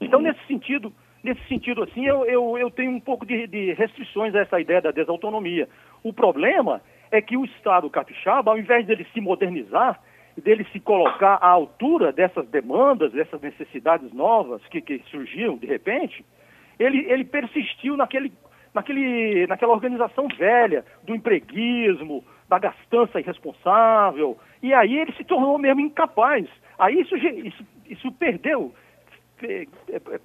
Então, 0.00 0.20
nesse 0.20 0.40
sentido, 0.46 0.92
nesse 1.24 1.42
sentido 1.48 1.82
assim, 1.82 2.06
eu, 2.06 2.24
eu, 2.26 2.58
eu 2.58 2.70
tenho 2.70 2.92
um 2.92 3.00
pouco 3.00 3.26
de, 3.26 3.46
de 3.46 3.72
restrições 3.72 4.34
a 4.34 4.40
essa 4.40 4.60
ideia 4.60 4.80
da 4.80 4.90
desautonomia. 4.90 5.68
O 6.04 6.12
problema 6.12 6.80
é 7.10 7.20
que 7.20 7.36
o 7.36 7.44
Estado 7.44 7.88
capixaba, 7.90 8.50
ao 8.50 8.58
invés 8.58 8.86
dele 8.86 9.06
se 9.12 9.20
modernizar, 9.20 10.00
dele 10.36 10.66
se 10.72 10.80
colocar 10.80 11.34
à 11.34 11.48
altura 11.48 12.12
dessas 12.12 12.46
demandas, 12.48 13.12
dessas 13.12 13.40
necessidades 13.40 14.12
novas 14.12 14.64
que, 14.68 14.80
que 14.80 15.02
surgiam 15.10 15.56
de 15.56 15.66
repente, 15.66 16.24
ele, 16.78 17.04
ele 17.10 17.24
persistiu 17.24 17.96
naquele, 17.96 18.32
naquele, 18.72 19.46
naquela 19.46 19.72
organização 19.72 20.28
velha 20.28 20.84
do 21.02 21.14
empreguismo, 21.14 22.24
da 22.48 22.58
gastança 22.58 23.20
irresponsável, 23.20 24.38
e 24.62 24.72
aí 24.72 24.98
ele 24.98 25.12
se 25.12 25.24
tornou 25.24 25.58
mesmo 25.58 25.80
incapaz. 25.80 26.46
Aí 26.78 27.00
isso, 27.00 27.16
isso, 27.16 27.66
isso 27.86 28.12
perdeu, 28.12 28.72
é, 29.42 29.66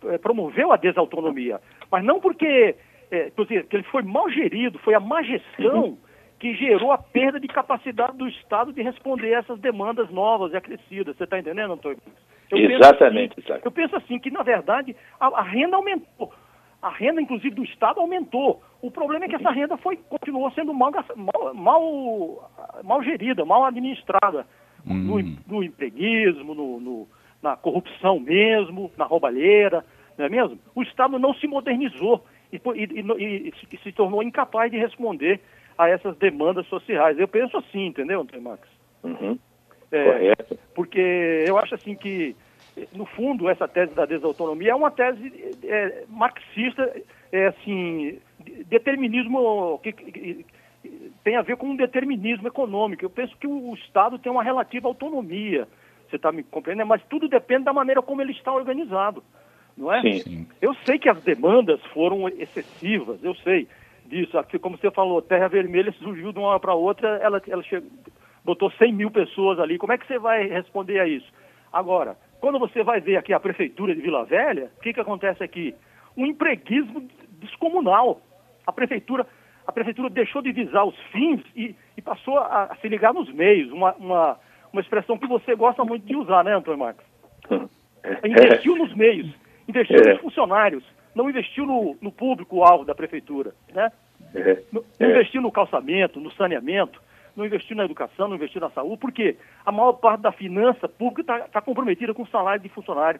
é, 0.09 0.17
promoveu 0.17 0.71
a 0.71 0.77
desautonomia, 0.77 1.59
mas 1.91 2.03
não 2.03 2.19
porque, 2.19 2.75
é, 3.11 3.31
porque 3.35 3.65
ele 3.71 3.83
foi 3.83 4.03
mal 4.03 4.29
gerido, 4.29 4.79
foi 4.79 4.93
a 4.93 4.99
má 4.99 5.21
gestão. 5.23 5.97
Que 6.43 6.53
gerou 6.55 6.91
a 6.91 6.97
perda 6.97 7.39
de 7.39 7.47
capacidade 7.47 8.17
do 8.17 8.27
Estado 8.27 8.73
de 8.73 8.81
responder 8.81 9.31
essas 9.31 9.57
demandas 9.61 10.09
novas 10.09 10.51
e 10.51 10.57
acrescidas. 10.57 11.15
Você 11.15 11.23
está 11.23 11.39
entendendo, 11.39 11.71
Antônio? 11.71 11.97
Eu 12.51 12.57
Exatamente. 12.69 13.35
Penso 13.35 13.53
assim, 13.53 13.61
eu 13.63 13.71
penso 13.71 13.95
assim 13.95 14.19
que, 14.19 14.29
na 14.29 14.43
verdade, 14.43 14.93
a, 15.17 15.27
a, 15.27 15.41
renda 15.41 15.77
aumentou. 15.77 16.33
A 16.81 16.89
renda, 16.89 17.21
inclusive, 17.21 17.55
do 17.55 17.63
Estado 17.63 18.01
aumentou. 18.01 18.61
O 18.81 18.91
problema 18.91 19.23
é 19.23 19.29
que 19.29 19.35
essa 19.35 19.51
renda 19.51 19.77
foi, 19.77 19.95
continuou 19.95 20.51
sendo 20.51 20.73
mal, 20.73 20.91
mal, 21.15 21.53
mal, 21.53 22.51
mal 22.83 23.01
gerida, 23.01 23.45
mal 23.45 23.63
administrada. 23.63 24.45
Hum. 24.85 24.95
No, 24.95 25.37
no 25.47 25.63
empreguismo, 25.63 26.53
no, 26.53 26.77
no, 26.81 27.07
na 27.41 27.55
corrupção 27.55 28.19
mesmo, 28.19 28.91
na 28.97 29.05
roubalheira, 29.05 29.85
não 30.17 30.25
é 30.25 30.29
mesmo? 30.29 30.59
O 30.75 30.83
Estado 30.83 31.17
não 31.17 31.33
se 31.35 31.47
modernizou 31.47 32.21
e, 32.51 32.57
e, 32.57 32.99
e, 32.99 33.53
e 33.71 33.77
se 33.77 33.93
tornou 33.93 34.21
incapaz 34.21 34.69
de 34.69 34.77
responder 34.77 35.39
a 35.77 35.89
essas 35.89 36.15
demandas 36.17 36.65
sociais. 36.67 37.17
Eu 37.19 37.27
penso 37.27 37.57
assim, 37.57 37.87
entendeu, 37.87 38.21
Antônio 38.21 38.43
Max? 38.43 38.67
Uhum. 39.03 39.37
É, 39.91 40.03
Correto. 40.05 40.59
Porque 40.73 41.45
eu 41.47 41.57
acho 41.57 41.75
assim 41.75 41.95
que, 41.95 42.35
no 42.93 43.05
fundo, 43.05 43.49
essa 43.49 43.67
tese 43.67 43.93
da 43.93 44.05
desautonomia 44.05 44.71
é 44.71 44.75
uma 44.75 44.91
tese 44.91 45.31
é, 45.63 46.03
marxista, 46.09 46.91
é 47.31 47.47
assim, 47.47 48.19
determinismo 48.67 49.79
que, 49.83 49.91
que, 49.91 50.45
tem 51.23 51.35
a 51.35 51.41
ver 51.41 51.57
com 51.57 51.67
um 51.67 51.75
determinismo 51.75 52.47
econômico. 52.47 53.05
Eu 53.05 53.09
penso 53.09 53.35
que 53.37 53.47
o, 53.47 53.71
o 53.71 53.75
Estado 53.75 54.19
tem 54.19 54.31
uma 54.31 54.43
relativa 54.43 54.87
autonomia, 54.87 55.67
você 56.09 56.15
está 56.17 56.31
me 56.31 56.43
compreendendo? 56.43 56.87
Mas 56.87 57.03
tudo 57.09 57.27
depende 57.27 57.65
da 57.65 57.73
maneira 57.73 58.01
como 58.01 58.21
ele 58.21 58.31
está 58.31 58.51
organizado, 58.51 59.23
não 59.77 59.91
é? 59.91 60.01
Sim. 60.01 60.47
Eu 60.61 60.73
sei 60.85 60.99
que 60.99 61.09
as 61.09 61.21
demandas 61.23 61.79
foram 61.93 62.27
excessivas, 62.29 63.23
eu 63.23 63.35
sei 63.35 63.67
disso. 64.13 64.37
Aqui, 64.37 64.59
como 64.59 64.77
você 64.77 64.91
falou, 64.91 65.21
Terra 65.21 65.47
Vermelha 65.47 65.91
surgiu 66.01 66.31
de 66.31 66.39
uma 66.39 66.49
hora 66.49 66.59
para 66.59 66.73
outra, 66.73 67.17
ela, 67.17 67.41
ela 67.47 67.63
chegou, 67.63 67.89
botou 68.43 68.71
100 68.71 68.93
mil 68.93 69.11
pessoas 69.11 69.59
ali. 69.59 69.77
Como 69.77 69.91
é 69.91 69.97
que 69.97 70.07
você 70.07 70.19
vai 70.19 70.47
responder 70.47 70.99
a 70.99 71.07
isso? 71.07 71.31
Agora, 71.71 72.15
quando 72.39 72.59
você 72.59 72.83
vai 72.83 72.99
ver 72.99 73.17
aqui 73.17 73.33
a 73.33 73.39
prefeitura 73.39 73.95
de 73.95 74.01
Vila 74.01 74.25
Velha, 74.25 74.69
o 74.77 74.81
que, 74.81 74.93
que 74.93 74.99
acontece 74.99 75.43
aqui? 75.43 75.73
Um 76.15 76.25
empreguismo 76.25 77.07
descomunal. 77.39 78.21
A 78.67 78.71
prefeitura, 78.71 79.25
a 79.65 79.71
prefeitura 79.71 80.09
deixou 80.09 80.41
de 80.41 80.51
visar 80.51 80.83
os 80.83 80.97
fins 81.11 81.41
e, 81.55 81.75
e 81.97 82.01
passou 82.01 82.37
a, 82.37 82.65
a, 82.65 82.75
se 82.75 82.87
ligar 82.87 83.13
nos 83.13 83.31
meios. 83.33 83.71
Uma, 83.71 83.93
uma, 83.95 84.39
uma 84.71 84.81
expressão 84.81 85.17
que 85.17 85.27
você 85.27 85.55
gosta 85.55 85.83
muito 85.83 86.05
de 86.05 86.15
usar, 86.15 86.43
né, 86.43 86.55
Antônio 86.55 86.79
Marcos? 86.79 87.05
Investiu 88.25 88.75
nos 88.75 88.93
meios, 88.93 89.33
investiu 89.67 89.97
é. 90.05 90.13
nos 90.13 90.21
funcionários, 90.21 90.83
não 91.15 91.29
investiu 91.29 91.65
no, 91.65 91.97
no 92.01 92.11
público-alvo 92.11 92.83
da 92.83 92.93
prefeitura, 92.93 93.53
né? 93.73 93.91
É. 94.33 94.61
Não, 94.71 94.83
não 94.99 95.09
investiu 95.09 95.41
no 95.41 95.51
calçamento, 95.51 96.19
no 96.19 96.31
saneamento, 96.31 96.99
não 97.35 97.45
investiu 97.45 97.75
na 97.75 97.85
educação, 97.85 98.27
não 98.27 98.35
investiu 98.35 98.61
na 98.61 98.69
saúde, 98.69 98.97
porque 98.97 99.35
a 99.65 99.71
maior 99.71 99.93
parte 99.93 100.21
da 100.21 100.31
finança 100.31 100.87
pública 100.87 101.21
está 101.21 101.39
tá 101.47 101.61
comprometida 101.61 102.13
com 102.13 102.23
o 102.23 102.27
salário 102.27 102.61
de 102.61 102.69
funcionário. 102.69 103.19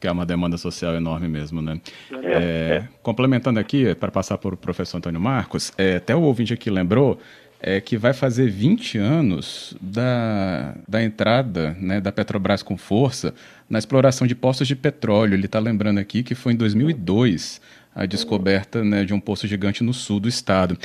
Que 0.00 0.08
é 0.08 0.12
uma 0.12 0.26
demanda 0.26 0.58
social 0.58 0.94
enorme 0.94 1.28
mesmo, 1.28 1.62
né? 1.62 1.80
É, 2.22 2.32
é, 2.32 2.88
complementando 3.02 3.58
aqui, 3.58 3.94
para 3.94 4.10
passar 4.10 4.36
para 4.38 4.54
o 4.54 4.56
professor 4.56 4.98
Antônio 4.98 5.20
Marcos, 5.20 5.72
é, 5.78 5.96
até 5.96 6.14
o 6.14 6.22
ouvinte 6.22 6.52
aqui 6.52 6.68
lembrou 6.68 7.18
é, 7.66 7.80
que 7.80 7.96
vai 7.96 8.12
fazer 8.12 8.50
20 8.50 8.98
anos 8.98 9.74
da, 9.80 10.74
da 10.86 11.02
entrada 11.02 11.74
né, 11.80 11.98
da 11.98 12.12
Petrobras 12.12 12.62
com 12.62 12.76
força 12.76 13.34
na 13.70 13.78
exploração 13.78 14.26
de 14.26 14.34
poços 14.34 14.68
de 14.68 14.76
petróleo. 14.76 15.32
Ele 15.32 15.46
está 15.46 15.58
lembrando 15.58 15.98
aqui 15.98 16.22
que 16.22 16.34
foi 16.34 16.52
em 16.52 16.56
2002 16.56 17.62
a 17.94 18.04
descoberta 18.04 18.84
né, 18.84 19.04
de 19.04 19.14
um 19.14 19.20
poço 19.20 19.46
gigante 19.46 19.82
no 19.82 19.94
sul 19.94 20.20
do 20.20 20.28
estado. 20.28 20.76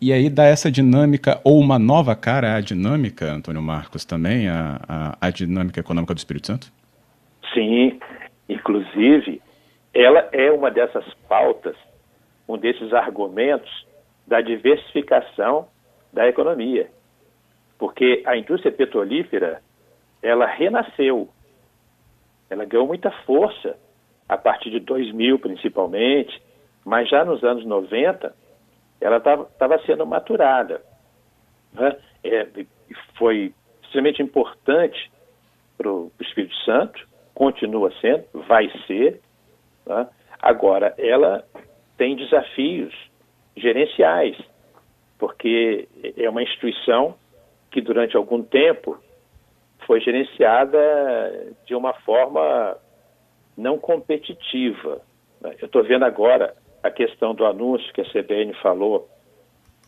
E 0.00 0.10
aí 0.10 0.30
dá 0.30 0.46
essa 0.46 0.70
dinâmica, 0.70 1.38
ou 1.44 1.60
uma 1.60 1.78
nova 1.78 2.16
cara 2.16 2.54
à 2.54 2.60
dinâmica, 2.62 3.30
Antônio 3.30 3.60
Marcos, 3.60 4.06
também, 4.06 4.48
a, 4.48 4.80
a, 4.88 5.18
a 5.20 5.30
dinâmica 5.30 5.80
econômica 5.80 6.14
do 6.14 6.18
Espírito 6.18 6.46
Santo? 6.46 6.72
Sim, 7.52 8.00
inclusive, 8.48 9.42
ela 9.92 10.30
é 10.32 10.50
uma 10.50 10.70
dessas 10.70 11.04
pautas, 11.28 11.76
um 12.48 12.56
desses 12.56 12.92
argumentos 12.94 13.70
da 14.26 14.40
diversificação 14.40 15.68
da 16.12 16.28
economia. 16.28 16.90
Porque 17.78 18.22
a 18.26 18.36
indústria 18.36 18.72
petrolífera, 18.72 19.62
ela 20.22 20.46
renasceu, 20.46 21.28
ela 22.48 22.64
ganhou 22.64 22.86
muita 22.86 23.10
força 23.24 23.76
a 24.28 24.36
partir 24.36 24.70
de 24.70 24.80
2000 24.80 25.38
principalmente, 25.38 26.40
mas 26.84 27.08
já 27.08 27.24
nos 27.24 27.42
anos 27.42 27.64
90 27.64 28.34
ela 29.00 29.16
estava 29.16 29.78
sendo 29.84 30.06
maturada. 30.06 30.80
Né? 31.72 31.96
É, 32.22 32.46
foi 33.16 33.52
extremamente 33.82 34.22
importante 34.22 35.10
para 35.76 35.90
o 35.90 36.12
Espírito 36.20 36.54
Santo, 36.64 37.06
continua 37.34 37.92
sendo, 38.00 38.24
vai 38.46 38.70
ser. 38.86 39.20
Né? 39.86 40.08
Agora, 40.40 40.94
ela 40.98 41.44
tem 41.96 42.16
desafios 42.16 42.94
gerenciais, 43.56 44.36
porque 45.22 45.88
é 46.16 46.28
uma 46.28 46.42
instituição 46.42 47.14
que 47.70 47.80
durante 47.80 48.16
algum 48.16 48.42
tempo 48.42 48.98
foi 49.86 50.00
gerenciada 50.00 51.54
de 51.64 51.76
uma 51.76 51.92
forma 51.92 52.76
não 53.56 53.78
competitiva. 53.78 55.00
Né? 55.40 55.54
Eu 55.60 55.66
estou 55.66 55.84
vendo 55.84 56.04
agora 56.04 56.56
a 56.82 56.90
questão 56.90 57.36
do 57.36 57.46
anúncio 57.46 57.92
que 57.92 58.00
a 58.00 58.10
CBN 58.10 58.52
falou 58.54 59.08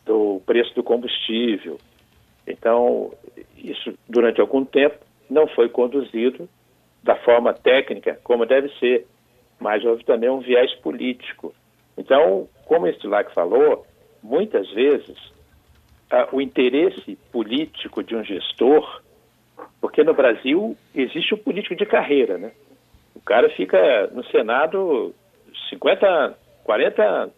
do 0.06 0.40
preço 0.46 0.72
do 0.76 0.84
combustível. 0.84 1.78
Então, 2.46 3.12
isso 3.56 3.92
durante 4.08 4.40
algum 4.40 4.64
tempo 4.64 4.98
não 5.28 5.48
foi 5.48 5.68
conduzido 5.68 6.48
da 7.02 7.16
forma 7.16 7.52
técnica 7.52 8.20
como 8.22 8.46
deve 8.46 8.68
ser, 8.78 9.04
mas 9.58 9.84
houve 9.84 10.04
também 10.04 10.30
um 10.30 10.38
viés 10.38 10.72
político. 10.76 11.52
Então, 11.98 12.48
como 12.66 12.86
o 12.86 12.92
Stilac 12.92 13.34
falou, 13.34 13.84
muitas 14.24 14.68
vezes 14.72 15.16
o 16.32 16.40
interesse 16.40 17.16
político 17.30 18.02
de 18.02 18.16
um 18.16 18.24
gestor, 18.24 19.02
porque 19.80 20.02
no 20.02 20.14
Brasil 20.14 20.76
existe 20.94 21.34
o 21.34 21.38
político 21.38 21.76
de 21.76 21.84
carreira, 21.84 22.38
né? 22.38 22.52
O 23.14 23.20
cara 23.20 23.50
fica 23.50 24.08
no 24.08 24.24
Senado 24.24 25.14
50 25.68 26.06
anos 26.06 26.36
40 26.64 27.02
anos. 27.02 27.34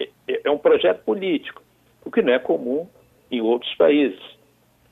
É, 0.00 0.08
é, 0.26 0.40
é 0.44 0.50
um 0.50 0.58
projeto 0.58 1.04
político, 1.04 1.62
o 2.04 2.10
que 2.10 2.22
não 2.22 2.32
é 2.32 2.38
comum 2.38 2.88
em 3.30 3.40
outros 3.42 3.72
países, 3.74 4.18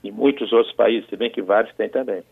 em 0.05 0.13
muitos 0.13 0.53
outros 0.53 0.75
países, 0.75 1.09
se 1.09 1.17
bem 1.17 1.31
que 1.31 1.43
vários 1.43 1.75
têm 1.75 1.89
também. 1.89 2.23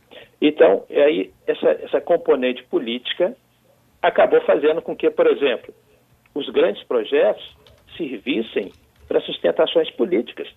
Então, 0.41 0.85
aí 0.91 1.33
essa, 1.47 1.71
essa 1.83 2.01
componente 2.01 2.63
política 2.65 3.35
acabou 4.03 4.41
fazendo 4.43 4.83
com 4.83 4.95
que, 4.95 5.11
por 5.11 5.27
exemplo, 5.27 5.75
os 6.35 6.49
grandes 6.51 6.83
projetos 6.85 7.57
servissem 7.97 8.71
para 9.09 9.21
sustentações 9.21 9.91
políticas, 9.93 10.49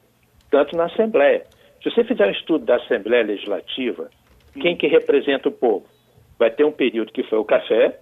tanto 0.50 0.76
na 0.76 0.86
Assembleia. 0.86 1.46
Se 1.82 1.90
você 1.90 2.04
fizer 2.04 2.28
um 2.28 2.32
estudo 2.32 2.66
da 2.66 2.76
Assembleia 2.76 3.24
Legislativa, 3.24 4.10
quem 4.60 4.76
que 4.76 4.88
representa 4.88 5.50
o 5.50 5.52
povo? 5.52 5.86
Vai 6.38 6.52
ter 6.52 6.64
um 6.64 6.72
período 6.72 7.12
que 7.12 7.24
foi 7.24 7.38
o 7.38 7.46
café, 7.46 8.00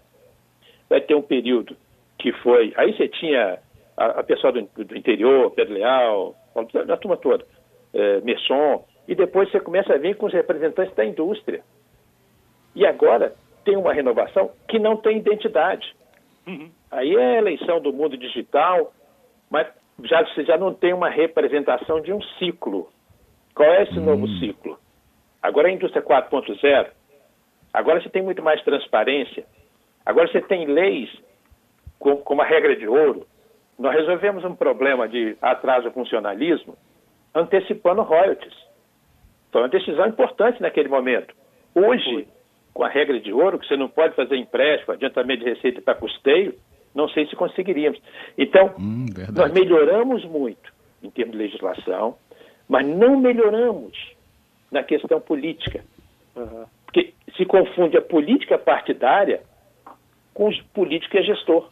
vai 0.89 1.01
ter 1.01 1.15
um 1.15 1.21
período 1.21 1.75
que 2.17 2.31
foi. 2.31 2.73
Aí 2.77 2.95
você 2.95 3.07
tinha 3.07 3.59
a, 3.95 4.05
a 4.05 4.23
pessoa 4.23 4.51
do, 4.53 4.61
do, 4.61 4.97
interior, 4.97 5.51
Pedro 5.51 5.73
Leal, 5.73 6.35
a 6.55 6.97
turma 6.97 7.17
toda, 7.17 7.45
é, 7.93 8.21
Messon, 8.21 8.85
e 9.07 9.15
depois 9.15 9.49
você 9.51 9.59
começa 9.59 9.93
a 9.93 9.97
vir 9.97 10.15
com 10.15 10.25
os 10.25 10.33
representantes 10.33 10.95
da 10.95 11.05
indústria. 11.05 11.61
E 12.75 12.85
agora 12.85 13.33
tem 13.63 13.75
uma 13.75 13.93
renovação 13.93 14.51
que 14.67 14.79
não 14.79 14.97
tem 14.97 15.17
identidade. 15.17 15.95
Uhum. 16.45 16.71
Aí 16.91 17.15
é 17.15 17.35
a 17.35 17.37
eleição 17.37 17.81
do 17.81 17.91
mundo 17.91 18.17
digital, 18.17 18.93
mas 19.49 19.67
já, 20.03 20.23
você 20.23 20.43
já 20.43 20.57
não 20.57 20.73
tem 20.73 20.93
uma 20.93 21.09
representação 21.09 22.01
de 22.01 22.13
um 22.13 22.21
ciclo. 22.39 22.89
Qual 23.55 23.69
é 23.69 23.83
esse 23.83 23.97
uhum. 23.97 24.05
novo 24.05 24.27
ciclo? 24.39 24.77
Agora 25.41 25.67
é 25.67 25.71
a 25.71 25.75
indústria 25.75 26.03
4.0. 26.03 26.87
Agora 27.73 28.01
você 28.01 28.09
tem 28.09 28.21
muito 28.21 28.41
mais 28.41 28.61
transparência. 28.63 29.45
Agora 30.05 30.27
você 30.27 30.41
tem 30.41 30.65
leis 30.65 31.09
com, 31.99 32.17
com 32.17 32.33
uma 32.33 32.45
regra 32.45 32.75
de 32.75 32.87
ouro, 32.87 33.25
nós 33.77 33.93
resolvemos 33.93 34.43
um 34.43 34.55
problema 34.55 35.07
de 35.07 35.37
atraso 35.41 35.91
funcionalismo 35.91 36.75
antecipando 37.33 38.01
royalties. 38.01 38.55
Foi 39.51 39.61
uma 39.61 39.69
decisão 39.69 40.07
importante 40.07 40.61
naquele 40.61 40.89
momento. 40.89 41.33
Hoje, 41.75 42.27
com 42.73 42.83
a 42.83 42.89
regra 42.89 43.19
de 43.19 43.31
ouro, 43.31 43.59
que 43.59 43.67
você 43.67 43.77
não 43.77 43.87
pode 43.87 44.15
fazer 44.15 44.35
empréstimo, 44.35 44.93
adiantamento 44.93 45.43
de 45.43 45.49
receita 45.49 45.81
para 45.81 45.95
custeio, 45.95 46.55
não 46.97 47.07
sei 47.07 47.27
se 47.27 47.35
conseguiríamos. 47.35 48.01
Então, 48.35 48.73
hum, 48.79 49.05
nós 49.31 49.53
melhoramos 49.53 50.25
muito 50.25 50.73
em 51.03 51.11
termos 51.11 51.33
de 51.33 51.43
legislação, 51.43 52.17
mas 52.67 52.85
não 52.87 53.19
melhoramos 53.19 53.95
na 54.71 54.83
questão 54.83 55.21
política. 55.21 55.83
Uhum. 56.35 56.65
Porque 56.85 57.13
se 57.37 57.45
confunde 57.45 57.95
a 57.97 58.01
política 58.01 58.57
partidária 58.57 59.43
com 60.33 60.47
os 60.49 60.59
político 60.73 61.15
e 61.17 61.23
gestor. 61.23 61.69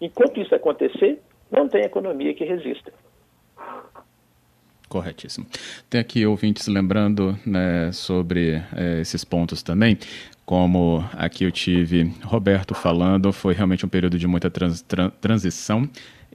Enquanto 0.00 0.40
isso 0.40 0.54
acontecer, 0.54 1.20
não 1.50 1.68
tem 1.68 1.82
economia 1.82 2.32
que 2.32 2.44
resista. 2.44 2.90
Corretíssimo. 4.88 5.46
Tem 5.90 6.00
aqui 6.00 6.24
ouvintes 6.24 6.66
lembrando 6.66 7.38
né, 7.44 7.92
sobre 7.92 8.62
é, 8.74 9.00
esses 9.00 9.24
pontos 9.24 9.62
também. 9.62 9.98
Como 10.44 11.04
aqui 11.12 11.44
eu 11.44 11.52
tive 11.52 12.10
Roberto 12.22 12.74
falando, 12.74 13.32
foi 13.32 13.52
realmente 13.52 13.84
um 13.84 13.88
período 13.88 14.18
de 14.18 14.26
muita 14.26 14.50
trans, 14.50 14.82
transição 15.20 15.88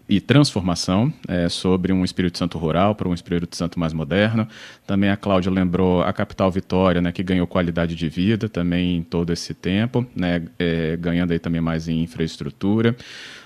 e 0.08 0.20
transformação 0.20 1.12
é, 1.28 1.48
sobre 1.50 1.92
um 1.94 2.04
Espírito 2.04 2.38
Santo 2.38 2.58
rural 2.58 2.94
para 2.94 3.08
um 3.08 3.14
Espírito 3.14 3.56
Santo 3.56 3.80
mais 3.80 3.94
moderno. 3.94 4.48
Também 4.86 5.10
a 5.10 5.18
Cláudia 5.18 5.52
lembrou 5.52 6.04
a 6.04 6.12
capital 6.12 6.52
Vitória, 6.52 7.02
né, 7.02 7.12
que 7.12 7.24
ganhou 7.24 7.48
qualidade 7.48 7.96
de 7.96 8.10
vida 8.10 8.50
também 8.50 8.98
em 8.98 9.02
todo 9.02 9.32
esse 9.32 9.54
tempo, 9.54 10.06
né, 10.16 10.44
é, 10.60 10.96
ganhando 10.98 11.32
aí 11.32 11.40
também 11.40 11.62
mais 11.62 11.88
em 11.88 12.04
infraestrutura 12.04 12.96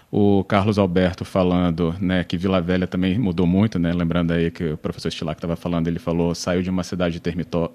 o 0.10 0.44
Carlos 0.44 0.78
Alberto 0.80 1.26
falando 1.26 1.94
né, 2.00 2.24
que 2.24 2.38
Vila 2.38 2.62
Velha 2.62 2.88
também 2.88 3.20
mudou 3.20 3.46
muito, 3.46 3.78
né? 3.78 3.92
Lembrando 3.92 4.32
aí 4.32 4.50
que 4.50 4.72
o 4.72 4.78
professor 4.78 5.12
Stilac 5.12 5.38
estava 5.38 5.56
falando, 5.56 5.88
ele 5.88 6.00
falou 6.00 6.34
saiu 6.34 6.62
de 6.62 6.70
uma 6.70 6.84
cidade 6.84 7.22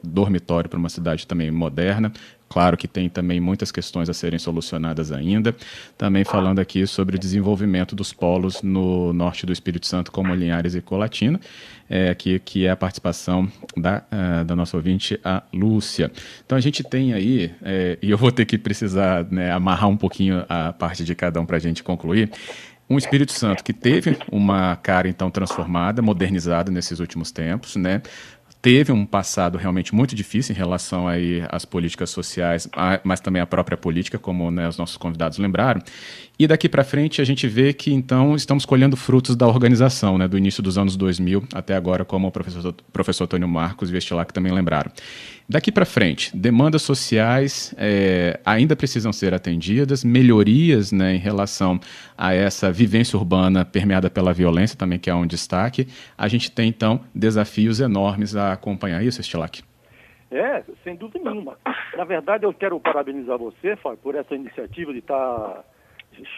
dormitório 0.02 0.68
para 0.68 0.78
uma 0.78 0.88
cidade 0.88 1.26
também 1.26 1.50
moderna. 1.50 2.10
Claro 2.52 2.76
que 2.76 2.86
tem 2.86 3.08
também 3.08 3.40
muitas 3.40 3.72
questões 3.72 4.10
a 4.10 4.12
serem 4.12 4.38
solucionadas 4.38 5.10
ainda. 5.10 5.56
Também 5.96 6.22
falando 6.22 6.58
aqui 6.58 6.86
sobre 6.86 7.16
o 7.16 7.18
desenvolvimento 7.18 7.96
dos 7.96 8.12
polos 8.12 8.60
no 8.60 9.10
norte 9.14 9.46
do 9.46 9.54
Espírito 9.54 9.86
Santo, 9.86 10.12
como 10.12 10.34
Linhares 10.34 10.74
e 10.74 10.82
Colatina, 10.82 11.40
é, 11.88 12.14
que, 12.14 12.38
que 12.40 12.66
é 12.66 12.70
a 12.70 12.76
participação 12.76 13.50
da, 13.74 14.02
uh, 14.12 14.44
da 14.44 14.54
nossa 14.54 14.76
ouvinte, 14.76 15.18
a 15.24 15.42
Lúcia. 15.50 16.12
Então 16.44 16.58
a 16.58 16.60
gente 16.60 16.84
tem 16.84 17.14
aí, 17.14 17.50
é, 17.62 17.98
e 18.02 18.10
eu 18.10 18.18
vou 18.18 18.30
ter 18.30 18.44
que 18.44 18.58
precisar 18.58 19.24
né, 19.30 19.50
amarrar 19.50 19.88
um 19.88 19.96
pouquinho 19.96 20.44
a 20.46 20.74
parte 20.74 21.06
de 21.06 21.14
cada 21.14 21.40
um 21.40 21.46
para 21.46 21.56
a 21.56 21.60
gente 21.60 21.82
concluir 21.82 22.30
um 22.92 22.98
Espírito 22.98 23.32
Santo 23.32 23.64
que 23.64 23.72
teve 23.72 24.18
uma 24.30 24.76
cara 24.76 25.08
então 25.08 25.30
transformada, 25.30 26.02
modernizada 26.02 26.70
nesses 26.70 27.00
últimos 27.00 27.32
tempos, 27.32 27.76
né? 27.76 28.02
Teve 28.62 28.92
um 28.92 29.04
passado 29.04 29.58
realmente 29.58 29.92
muito 29.92 30.14
difícil 30.14 30.54
em 30.54 30.56
relação 30.56 31.08
aí 31.08 31.44
às 31.50 31.64
políticas 31.64 32.10
sociais, 32.10 32.68
mas 33.02 33.20
também 33.20 33.42
à 33.42 33.46
própria 33.46 33.76
política, 33.76 34.18
como 34.18 34.52
né, 34.52 34.68
os 34.68 34.78
nossos 34.78 34.96
convidados 34.96 35.36
lembraram. 35.36 35.82
E 36.42 36.46
daqui 36.48 36.68
para 36.68 36.82
frente 36.82 37.20
a 37.20 37.24
gente 37.24 37.46
vê 37.46 37.72
que 37.72 37.94
então 37.94 38.34
estamos 38.34 38.66
colhendo 38.66 38.96
frutos 38.96 39.36
da 39.36 39.46
organização, 39.46 40.18
né, 40.18 40.26
do 40.26 40.36
início 40.36 40.60
dos 40.60 40.76
anos 40.76 40.96
2000 40.96 41.44
até 41.54 41.76
agora, 41.76 42.04
como 42.04 42.26
o 42.26 42.32
professor, 42.32 42.74
professor 42.92 43.24
Antônio 43.26 43.46
Marcos 43.46 43.88
e 43.88 43.92
Vestilac 43.92 44.34
também 44.34 44.52
lembraram. 44.52 44.90
Daqui 45.48 45.70
para 45.70 45.84
frente, 45.84 46.36
demandas 46.36 46.82
sociais 46.82 47.72
é, 47.78 48.40
ainda 48.44 48.74
precisam 48.74 49.12
ser 49.12 49.32
atendidas, 49.32 50.02
melhorias 50.02 50.90
né, 50.90 51.14
em 51.14 51.18
relação 51.18 51.78
a 52.18 52.34
essa 52.34 52.72
vivência 52.72 53.16
urbana 53.16 53.64
permeada 53.64 54.10
pela 54.10 54.32
violência, 54.32 54.76
também 54.76 54.98
que 54.98 55.08
é 55.08 55.14
um 55.14 55.28
destaque. 55.28 55.86
A 56.18 56.26
gente 56.26 56.50
tem, 56.50 56.68
então, 56.70 57.02
desafios 57.14 57.78
enormes 57.78 58.34
a 58.34 58.52
acompanhar 58.52 59.00
isso, 59.04 59.20
Estilac. 59.20 59.62
É, 60.28 60.64
sem 60.82 60.96
dúvida 60.96 61.20
nenhuma. 61.30 61.56
Na 61.96 62.02
verdade, 62.02 62.44
eu 62.44 62.52
quero 62.52 62.80
parabenizar 62.80 63.38
você, 63.38 63.76
Fábio, 63.76 63.98
por 64.02 64.16
essa 64.16 64.34
iniciativa 64.34 64.92
de 64.92 64.98
estar 64.98 65.14
tá 65.14 65.64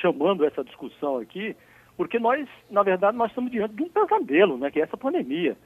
chamando 0.01 0.45
essa 0.45 0.65
discussão 0.65 1.19
aqui, 1.19 1.57
porque 1.97 2.19
nós, 2.19 2.49
na 2.71 2.83
verdade, 2.83 3.17
nós 3.17 3.31
estamos 3.31 3.51
diante 3.51 3.75
de 3.75 3.83
um 3.83 3.89
pesadelo, 3.89 4.59
né, 4.59 4.71
que 4.71 4.81
é 4.81 4.83
essa 4.83 4.97
pandemia. 4.97 5.57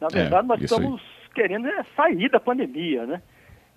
Na 0.00 0.08
é, 0.08 0.10
verdade, 0.10 0.44
é, 0.44 0.48
nós 0.48 0.62
estamos 0.62 1.00
aí. 1.00 1.34
querendo 1.34 1.68
é, 1.68 1.82
sair 1.96 2.30
da 2.30 2.40
pandemia, 2.40 3.06
né? 3.06 3.22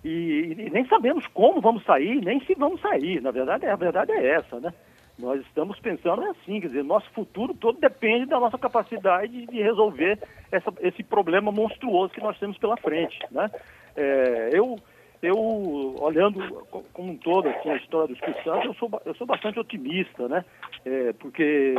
E, 0.04 0.56
e, 0.58 0.70
nem 0.70 0.84
sabemos 0.86 1.26
como 1.28 1.60
vamos 1.60 1.84
sair, 1.84 2.20
nem 2.24 2.40
se 2.44 2.54
vamos 2.54 2.80
sair. 2.80 3.20
Na 3.20 3.30
verdade, 3.30 3.66
a 3.66 3.76
verdade 3.76 4.12
é 4.12 4.34
essa, 4.34 4.58
né? 4.58 4.72
Nós 5.18 5.40
estamos 5.42 5.78
pensando 5.78 6.22
assim, 6.30 6.60
quer 6.60 6.68
dizer, 6.68 6.82
nosso 6.82 7.08
futuro 7.10 7.54
todo 7.54 7.78
depende 7.78 8.26
da 8.26 8.40
nossa 8.40 8.58
capacidade 8.58 9.46
de 9.46 9.62
resolver 9.62 10.18
essa, 10.50 10.72
esse 10.80 11.02
problema 11.02 11.52
monstruoso 11.52 12.12
que 12.12 12.20
nós 12.20 12.38
temos 12.38 12.58
pela 12.58 12.76
frente, 12.76 13.18
né? 13.30 13.50
É, 13.94 14.50
eu, 14.52 14.76
eu, 15.22 15.94
olhando 16.00 16.66
como 16.92 17.12
um 17.12 17.16
todo 17.16 17.48
assim, 17.48 17.70
a 17.70 17.76
história 17.76 18.08
do 18.08 18.14
Espírito 18.14 18.42
Santo, 18.42 18.66
eu 18.66 18.74
sou, 18.74 19.02
eu 19.06 19.14
sou 19.14 19.26
bastante 19.26 19.58
otimista, 19.58 20.28
né? 20.28 20.44
É, 20.84 21.12
porque 21.14 21.74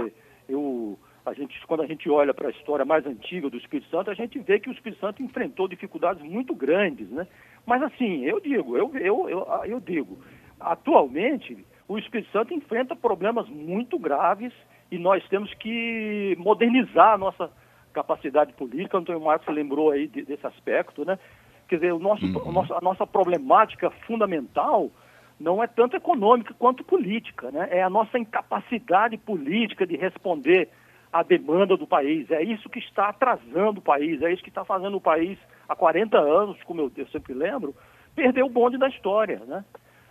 eu 0.47 0.97
a 1.25 1.33
gente, 1.33 1.55
quando 1.67 1.83
a 1.83 1.87
gente 1.87 2.09
olha 2.09 2.33
para 2.33 2.49
a 2.49 2.51
história 2.51 2.83
mais 2.83 3.05
antiga 3.05 3.49
do 3.49 3.57
Espírito 3.57 3.89
Santo, 3.89 4.11
a 4.11 4.13
gente 4.13 4.37
vê 4.39 4.59
que 4.59 4.69
o 4.69 4.73
Espírito 4.73 4.99
Santo 4.99 5.23
enfrentou 5.23 5.69
dificuldades 5.69 6.21
muito 6.21 6.53
grandes, 6.53 7.09
né? 7.09 7.25
Mas 7.65 7.81
assim, 7.81 8.25
eu 8.25 8.41
digo, 8.41 8.77
eu, 8.77 8.91
eu, 8.97 9.29
eu, 9.29 9.47
eu 9.65 9.79
digo, 9.79 10.19
atualmente 10.59 11.65
o 11.87 11.97
Espírito 11.97 12.29
Santo 12.31 12.53
enfrenta 12.53 12.95
problemas 12.95 13.47
muito 13.47 13.97
graves 13.97 14.51
e 14.91 14.97
nós 14.97 15.25
temos 15.29 15.53
que 15.55 16.35
modernizar 16.37 17.13
a 17.13 17.17
nossa 17.17 17.49
capacidade 17.93 18.51
política. 18.53 18.97
Antônio 18.97 19.21
Marcos 19.21 19.53
lembrou 19.53 19.91
aí 19.91 20.07
desse 20.07 20.45
aspecto, 20.45 21.05
né? 21.05 21.17
Quer 21.73 21.77
dizer, 21.77 21.91
o 21.91 21.97
nosso, 21.97 22.23
uhum. 22.23 22.49
o 22.49 22.51
nosso, 22.51 22.71
a 22.75 22.81
nossa 22.81 23.07
problemática 23.07 23.89
fundamental 24.05 24.91
não 25.39 25.63
é 25.63 25.65
tanto 25.65 25.97
econômica 25.97 26.53
quanto 26.53 26.83
política, 26.83 27.49
né? 27.49 27.67
É 27.71 27.81
a 27.81 27.89
nossa 27.89 28.19
incapacidade 28.19 29.17
política 29.17 29.83
de 29.83 29.97
responder 29.97 30.69
a 31.11 31.23
demanda 31.23 31.75
do 31.75 31.87
país. 31.87 32.29
É 32.29 32.43
isso 32.43 32.69
que 32.69 32.77
está 32.77 33.09
atrasando 33.09 33.79
o 33.79 33.81
país, 33.81 34.21
é 34.21 34.31
isso 34.31 34.43
que 34.43 34.49
está 34.49 34.63
fazendo 34.63 34.97
o 34.97 35.01
país, 35.01 35.39
há 35.67 35.75
40 35.75 36.15
anos, 36.15 36.61
como 36.61 36.79
eu, 36.79 36.91
eu 36.95 37.07
sempre 37.07 37.33
lembro, 37.33 37.73
perder 38.13 38.43
o 38.43 38.49
bonde 38.49 38.77
da 38.77 38.87
história. 38.87 39.41
Né? 39.47 39.65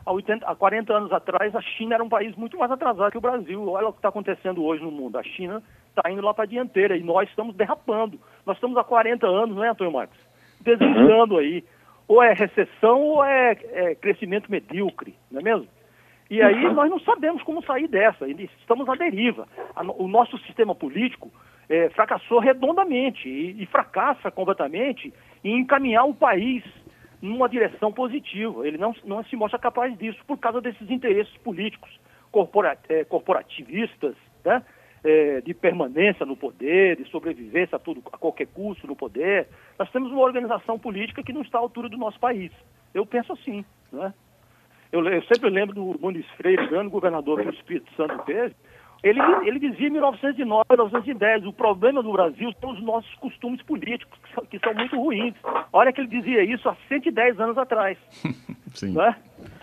Há, 0.04 0.12
80, 0.12 0.44
há 0.44 0.56
40 0.56 0.92
anos 0.92 1.12
atrás, 1.12 1.54
a 1.54 1.60
China 1.60 1.94
era 1.94 2.02
um 2.02 2.08
país 2.08 2.34
muito 2.34 2.58
mais 2.58 2.72
atrasado 2.72 3.12
que 3.12 3.18
o 3.18 3.20
Brasil. 3.20 3.70
Olha 3.70 3.86
o 3.86 3.92
que 3.92 4.00
está 4.00 4.08
acontecendo 4.08 4.64
hoje 4.64 4.82
no 4.82 4.90
mundo. 4.90 5.16
A 5.16 5.22
China 5.22 5.62
está 5.90 6.10
indo 6.10 6.22
lá 6.22 6.34
para 6.34 6.42
a 6.42 6.48
dianteira 6.48 6.96
e 6.96 7.04
nós 7.04 7.28
estamos 7.28 7.54
derrapando. 7.54 8.18
Nós 8.44 8.56
estamos 8.56 8.76
há 8.76 8.82
40 8.82 9.28
anos, 9.28 9.54
não 9.54 9.62
é, 9.62 9.68
Antônio 9.68 9.92
Marcos? 9.92 10.31
Deslizando 10.62 11.38
aí. 11.38 11.64
Ou 12.08 12.22
é 12.22 12.32
recessão 12.32 13.00
ou 13.00 13.24
é, 13.24 13.56
é 13.72 13.94
crescimento 13.94 14.50
medíocre, 14.50 15.14
não 15.30 15.40
é 15.40 15.44
mesmo? 15.44 15.68
E 16.30 16.40
aí 16.40 16.66
uhum. 16.66 16.72
nós 16.72 16.90
não 16.90 16.98
sabemos 17.00 17.42
como 17.42 17.62
sair 17.62 17.86
dessa, 17.88 18.26
estamos 18.26 18.88
à 18.88 18.94
deriva. 18.94 19.46
O 19.98 20.08
nosso 20.08 20.38
sistema 20.38 20.74
político 20.74 21.30
é, 21.68 21.90
fracassou 21.90 22.38
redondamente 22.38 23.28
e, 23.28 23.62
e, 23.62 23.66
fracassa 23.66 24.30
completamente 24.30 25.12
em 25.44 25.58
encaminhar 25.58 26.04
o 26.04 26.14
país 26.14 26.64
numa 27.20 27.48
direção 27.48 27.92
positiva. 27.92 28.66
Ele 28.66 28.78
não, 28.78 28.94
não 29.04 29.22
se 29.24 29.36
mostra 29.36 29.58
capaz 29.58 29.96
disso 29.96 30.18
por 30.26 30.38
causa 30.38 30.60
desses 30.60 30.90
interesses 30.90 31.36
políticos 31.38 31.90
é, 32.88 33.04
corporativistas, 33.04 34.14
né? 34.44 34.62
É, 35.04 35.40
de 35.40 35.52
permanência 35.52 36.24
no 36.24 36.36
poder, 36.36 36.96
de 36.96 37.10
sobrevivência 37.10 37.74
a, 37.74 37.78
tudo, 37.78 38.00
a 38.12 38.16
qualquer 38.16 38.46
custo 38.46 38.86
no 38.86 38.94
poder. 38.94 39.48
Nós 39.76 39.90
temos 39.90 40.12
uma 40.12 40.22
organização 40.22 40.78
política 40.78 41.24
que 41.24 41.32
não 41.32 41.42
está 41.42 41.58
à 41.58 41.60
altura 41.60 41.88
do 41.88 41.96
nosso 41.96 42.20
país. 42.20 42.52
Eu 42.94 43.04
penso 43.04 43.32
assim, 43.32 43.64
né? 43.92 44.14
Eu, 44.92 45.04
eu 45.08 45.22
sempre 45.22 45.50
lembro 45.50 45.74
do 45.74 45.98
Muniz 45.98 46.24
Freire, 46.36 46.68
grande 46.68 46.90
governador 46.90 47.42
do 47.42 47.50
Espírito 47.50 47.92
Santo 47.96 48.16
teve, 48.26 48.54
ele, 49.02 49.20
ele 49.44 49.58
dizia 49.58 49.88
em 49.88 49.90
1909, 49.90 50.64
1910, 50.70 51.46
o 51.46 51.52
problema 51.52 52.02
do 52.02 52.12
Brasil 52.12 52.52
são 52.60 52.70
os 52.70 52.80
nossos 52.80 53.12
costumes 53.16 53.60
políticos, 53.62 54.16
que 54.22 54.34
são, 54.34 54.44
que 54.46 54.58
são 54.60 54.74
muito 54.74 54.96
ruins. 54.96 55.34
Olha 55.72 55.92
que 55.92 56.00
ele 56.00 56.08
dizia 56.08 56.44
isso 56.44 56.68
há 56.68 56.76
110 56.88 57.40
anos 57.40 57.58
atrás. 57.58 57.98
Sim. 58.74 58.94
É? 59.00 59.16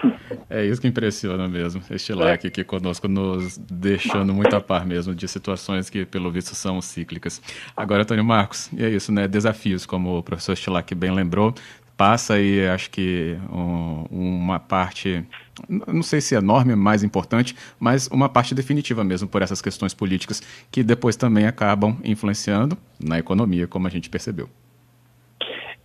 é? 0.50 0.66
isso 0.66 0.82
que 0.82 0.88
impressiona 0.88 1.48
mesmo. 1.48 1.82
Este 1.90 2.14
é. 2.14 2.32
aqui 2.34 2.64
conosco 2.64 3.08
nos 3.08 3.58
deixando 3.58 4.34
muito 4.34 4.56
a 4.56 4.62
par 4.62 4.86
mesmo 4.86 5.14
de 5.14 5.28
situações 5.28 5.90
que, 5.90 6.06
pelo 6.06 6.32
visto, 6.32 6.56
são 6.56 6.82
cíclicas. 6.82 7.42
Agora, 7.76 8.04
Antônio 8.04 8.24
Marcos, 8.24 8.72
e 8.74 8.84
é 8.84 8.90
isso, 8.90 9.12
né? 9.12 9.28
Desafios, 9.28 9.86
como 9.86 10.18
o 10.18 10.24
professor 10.24 10.56
Stilac 10.56 10.94
bem 10.96 11.12
lembrou, 11.12 11.54
passa 12.00 12.36
aí, 12.36 12.66
acho 12.66 12.90
que 12.90 13.38
um, 13.52 14.06
uma 14.10 14.58
parte, 14.58 15.22
não 15.68 16.02
sei 16.02 16.22
se 16.22 16.34
é 16.34 16.38
enorme, 16.38 16.74
mais 16.74 17.04
importante, 17.04 17.54
mas 17.78 18.08
uma 18.08 18.30
parte 18.30 18.56
definitiva 18.56 19.04
mesmo 19.04 19.28
por 19.28 19.42
essas 19.42 19.62
questões 19.62 19.94
políticas 19.94 20.42
que 20.72 20.82
depois 20.82 21.18
também 21.18 21.46
acabam 21.46 21.98
influenciando 22.02 22.78
na 23.04 23.20
economia, 23.20 23.68
como 23.68 23.86
a 23.86 23.90
gente 23.90 24.10
percebeu. 24.10 24.50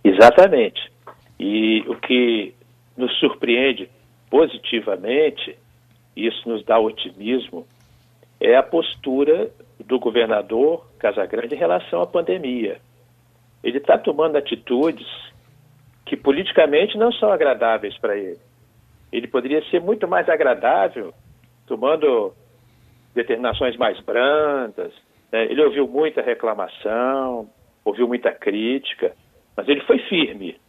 Exatamente. 0.05 0.89
E 1.37 1.83
o 1.87 1.95
que 1.97 2.53
nos 2.95 3.11
surpreende 3.19 3.89
positivamente, 4.29 5.57
isso 6.15 6.47
nos 6.47 6.63
dá 6.63 6.79
otimismo, 6.79 7.65
é 8.39 8.55
a 8.55 8.63
postura 8.63 9.51
do 9.79 9.99
governador 9.99 10.85
Casagrande 10.99 11.55
em 11.55 11.57
relação 11.57 12.01
à 12.01 12.07
pandemia. 12.07 12.79
Ele 13.63 13.77
está 13.77 13.97
tomando 13.97 14.37
atitudes 14.37 15.07
que 16.05 16.15
politicamente 16.15 16.97
não 16.97 17.11
são 17.11 17.31
agradáveis 17.31 17.97
para 17.97 18.17
ele. 18.17 18.39
Ele 19.11 19.27
poderia 19.27 19.63
ser 19.69 19.81
muito 19.81 20.07
mais 20.07 20.27
agradável 20.29 21.13
tomando 21.65 22.33
determinações 23.13 23.75
mais 23.77 23.99
brandas. 24.01 24.93
Né? 25.31 25.45
Ele 25.45 25.63
ouviu 25.63 25.87
muita 25.87 26.21
reclamação, 26.21 27.49
ouviu 27.83 28.07
muita 28.07 28.31
crítica, 28.31 29.15
mas 29.55 29.67
ele 29.67 29.81
foi 29.81 29.99
firme. 29.99 30.59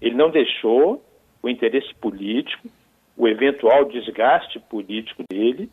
Ele 0.00 0.14
não 0.14 0.30
deixou 0.30 1.04
o 1.42 1.48
interesse 1.48 1.94
político, 1.96 2.68
o 3.16 3.28
eventual 3.28 3.84
desgaste 3.86 4.58
político 4.58 5.22
dele 5.28 5.70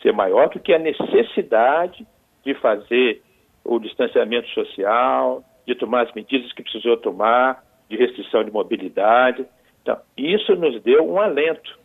ser 0.00 0.12
maior 0.12 0.48
do 0.48 0.58
que 0.58 0.72
a 0.72 0.78
necessidade 0.78 2.06
de 2.44 2.54
fazer 2.54 3.22
o 3.64 3.78
distanciamento 3.78 4.48
social, 4.48 5.44
de 5.66 5.74
tomar 5.74 6.02
as 6.02 6.12
medidas 6.14 6.52
que 6.52 6.62
precisou 6.62 6.96
tomar, 6.96 7.64
de 7.88 7.96
restrição 7.96 8.42
de 8.42 8.50
mobilidade. 8.50 9.46
Então, 9.82 9.98
isso 10.16 10.56
nos 10.56 10.82
deu 10.82 11.08
um 11.08 11.20
alento. 11.20 11.78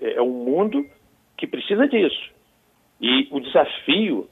É 0.00 0.20
um 0.22 0.30
mundo 0.30 0.84
que 1.36 1.46
precisa 1.46 1.86
disso. 1.86 2.30
E 3.00 3.28
o 3.30 3.40
desafio 3.40 4.28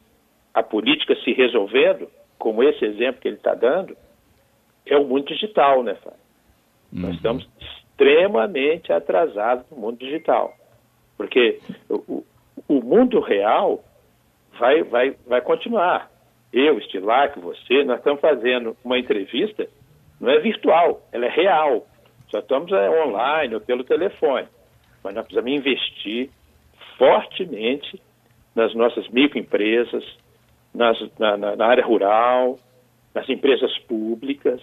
a 0.55 0.63
política 0.63 1.17
se 1.17 1.33
resolvendo, 1.33 2.09
como 2.39 2.63
esse 2.63 2.85
exemplo 2.85 3.21
que 3.21 3.29
ele 3.29 3.37
está 3.37 3.55
dando, 3.55 3.97
é 4.87 4.97
o 4.97 5.05
mundo 5.05 5.27
digital, 5.27 5.83
né, 5.83 5.97
Fábio? 5.97 6.21
Uhum. 6.93 7.01
Nós 7.01 7.17
estamos 7.17 7.49
extremamente 7.95 8.93
atrasados 8.93 9.65
no 9.71 9.77
mundo 9.77 9.99
digital. 9.99 10.55
Porque 11.17 11.61
o, 11.89 12.25
o 12.69 12.83
mundo 12.83 13.21
real 13.21 13.83
vai, 14.59 14.83
vai, 14.83 15.17
vai 15.27 15.41
continuar. 15.41 16.11
Eu, 16.53 16.79
Estilac, 16.79 17.39
você, 17.39 17.85
nós 17.85 17.99
estamos 17.99 18.21
fazendo 18.21 18.77
uma 18.85 18.99
entrevista, 18.99 19.67
não 20.21 20.31
é 20.31 20.39
virtual, 20.39 21.03
ela 21.13 21.27
é 21.27 21.31
real. 21.31 21.87
Só 22.31 22.41
estamos 22.41 22.71
é, 22.73 22.91
online 22.91 23.55
ou 23.55 23.61
pelo 23.61 23.85
telefone. 23.85 24.49
Mas 25.03 25.15
nós 25.15 25.25
precisamos 25.25 25.53
investir 25.53 26.31
fortemente 26.99 28.01
nas 28.55 28.75
nossas 28.75 29.09
microempresas, 29.09 30.05
nas, 30.73 30.99
na, 31.19 31.37
na, 31.37 31.57
na 31.57 31.67
área 31.67 31.85
rural, 31.85 32.59
nas 33.15 33.29
empresas 33.29 33.77
públicas, 33.81 34.61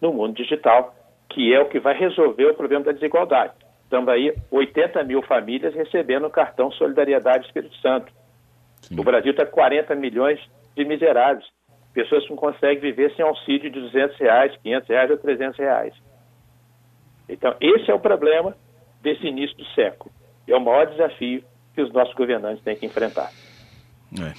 no 0.00 0.12
mundo 0.12 0.34
digital, 0.34 0.94
que 1.34 1.52
é 1.52 1.60
o 1.60 1.68
que 1.68 1.80
vai 1.80 1.98
resolver 1.98 2.46
o 2.46 2.54
problema 2.54 2.84
da 2.84 2.92
desigualdade. 2.92 3.54
Estamos 3.82 4.08
aí 4.08 4.32
80 4.52 5.02
mil 5.02 5.20
famílias 5.22 5.74
recebendo 5.74 6.26
o 6.26 6.30
cartão 6.30 6.70
Solidariedade 6.70 7.46
Espírito 7.46 7.74
Santo. 7.78 8.12
Sim. 8.82 9.00
O 9.00 9.02
Brasil 9.02 9.32
está 9.32 9.44
com 9.44 9.52
40 9.52 9.94
milhões 9.96 10.40
de 10.76 10.84
miseráveis. 10.84 11.44
Pessoas 11.92 12.22
que 12.22 12.30
não 12.30 12.36
conseguem 12.36 12.78
viver 12.78 13.12
sem 13.16 13.24
auxílio 13.24 13.70
de 13.70 13.80
200 13.80 14.16
reais, 14.16 14.56
500 14.62 14.88
reais 14.88 15.10
ou 15.10 15.16
300 15.18 15.58
reais. 15.58 15.94
Então, 17.28 17.56
esse 17.60 17.90
é 17.90 17.94
o 17.94 18.00
problema 18.00 18.56
desse 19.02 19.26
início 19.26 19.56
do 19.56 19.64
século. 19.66 20.12
É 20.46 20.56
o 20.56 20.60
maior 20.60 20.86
desafio 20.86 21.42
que 21.74 21.82
os 21.82 21.92
nossos 21.92 22.14
governantes 22.14 22.62
têm 22.62 22.76
que 22.76 22.86
enfrentar. 22.86 23.30
É, 24.20 24.32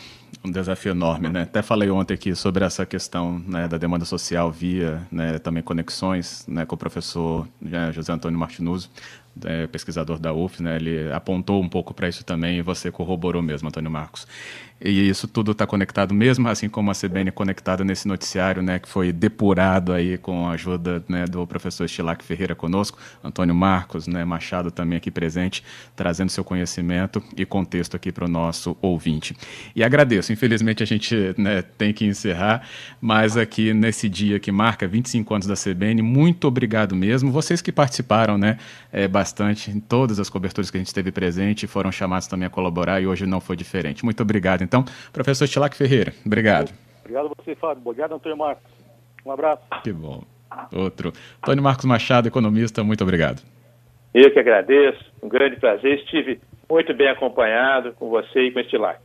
um 0.46 0.52
desafio 0.52 0.92
enorme, 0.92 1.30
né? 1.30 1.44
Até 1.44 1.62
falei 1.62 1.90
ontem 1.90 2.14
aqui 2.14 2.36
sobre 2.36 2.64
essa 2.64 2.86
questão 2.86 3.40
né, 3.40 3.68
da 3.68 3.78
demanda 3.78 4.06
social 4.06 4.52
via 4.52 5.02
né, 5.12 5.40
também 5.40 5.64
conexões 5.64 6.46
né, 6.48 6.66
com 6.66 6.76
o 6.76 6.78
professor 6.78 7.48
né, 7.60 7.92
José 7.92 8.14
Antônio 8.14 8.40
Martinuso, 8.40 8.90
é, 9.44 9.68
pesquisador 9.68 10.20
da 10.20 10.34
UF, 10.34 10.62
né? 10.62 10.78
Ele 10.78 11.12
apontou 11.12 11.62
um 11.62 11.68
pouco 11.68 11.94
para 11.94 12.08
isso 12.08 12.24
também 12.24 12.58
e 12.58 12.62
você 12.62 12.92
corroborou 12.92 13.42
mesmo, 13.42 13.68
Antônio 13.68 13.92
Marcos. 13.92 14.26
E 14.80 15.08
isso 15.08 15.26
tudo 15.26 15.54
está 15.54 15.66
conectado 15.66 16.14
mesmo, 16.14 16.50
assim 16.50 16.68
como 16.68 16.92
a 16.92 16.94
CBN 16.94 17.32
conectada 17.32 17.84
nesse 17.84 18.10
noticiário, 18.10 18.62
né, 18.62 18.78
que 18.78 18.90
foi 18.90 19.14
depurado 19.14 19.94
aí 19.94 20.18
com 20.18 20.50
a 20.50 20.52
ajuda 20.52 21.04
né, 21.08 21.26
do 21.26 21.48
professor 21.48 21.86
Estilac 21.86 22.24
Ferreira 22.24 22.54
conosco, 22.54 23.00
Antônio 23.24 23.56
Marcos, 23.56 24.06
né, 24.06 24.26
Machado 24.26 24.72
também 24.72 24.98
aqui 24.98 25.10
presente, 25.10 25.64
trazendo 25.96 26.30
seu 26.30 26.44
conhecimento 26.44 27.24
e 27.38 27.46
contexto 27.46 27.96
aqui 27.96 28.12
para 28.12 28.26
o 28.26 28.28
nosso 28.28 28.76
ouvinte. 28.82 29.34
E 29.74 29.82
agradeço, 29.82 30.34
infelizmente 30.34 30.84
a 30.84 30.86
gente 30.86 31.34
né, 31.38 31.62
tem 31.62 31.94
que 31.94 32.06
encerrar, 32.06 32.68
mas 33.00 33.38
aqui 33.38 33.74
nesse 33.74 34.10
dia 34.10 34.42
que 34.42 34.52
marca 34.52 34.86
25 34.86 35.34
anos 35.34 35.48
da 35.48 35.56
CBN, 35.56 36.02
muito 36.02 36.50
obrigado 36.50 36.96
mesmo. 36.98 37.32
Vocês 37.32 37.62
que 37.62 37.72
participaram 37.72 38.38
né, 38.38 38.58
é, 38.92 39.08
bastante 39.26 39.72
em 39.72 39.80
todas 39.80 40.20
as 40.20 40.30
coberturas 40.30 40.70
que 40.70 40.78
a 40.78 40.80
gente 40.80 40.88
esteve 40.88 41.12
presente, 41.12 41.66
foram 41.66 41.92
chamados 41.92 42.28
também 42.28 42.46
a 42.46 42.50
colaborar 42.50 43.02
e 43.02 43.08
hoje 43.08 43.26
não 43.26 43.42
foi 43.42 43.56
diferente. 43.56 44.06
Muito 44.06 44.22
obrigado 44.22 44.62
então, 44.62 44.86
professor 45.12 45.48
Tilac 45.48 45.76
Ferreira, 45.76 46.14
obrigado. 46.24 46.72
Obrigado 47.00 47.26
a 47.26 47.42
você, 47.42 47.56
Fábio. 47.56 47.82
Obrigado, 47.84 48.14
Antônio 48.14 48.38
Marcos. 48.38 48.64
Um 49.26 49.32
abraço. 49.32 49.64
Que 49.84 49.92
bom. 49.92 50.24
Outro. 50.72 51.12
Antônio 51.40 51.64
Marcos 51.64 51.86
Machado, 51.86 52.28
economista, 52.28 52.84
muito 52.84 53.04
obrigado. 53.04 53.42
Eu 54.14 54.32
que 54.32 54.40
agradeço, 54.40 55.04
um 55.24 55.28
grande 55.28 55.58
prazer. 55.58 55.98
Estive 56.00 56.40
muito 56.70 56.94
bem 56.94 57.10
acompanhado 57.10 57.94
com 57.94 58.10
você 58.10 58.44
e 58.44 58.52
com 58.52 58.60
este 58.60 58.78
like. 58.78 59.02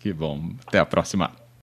Que 0.00 0.12
bom. 0.12 0.40
Até 0.66 0.78
a 0.78 0.86
próxima. 0.86 1.47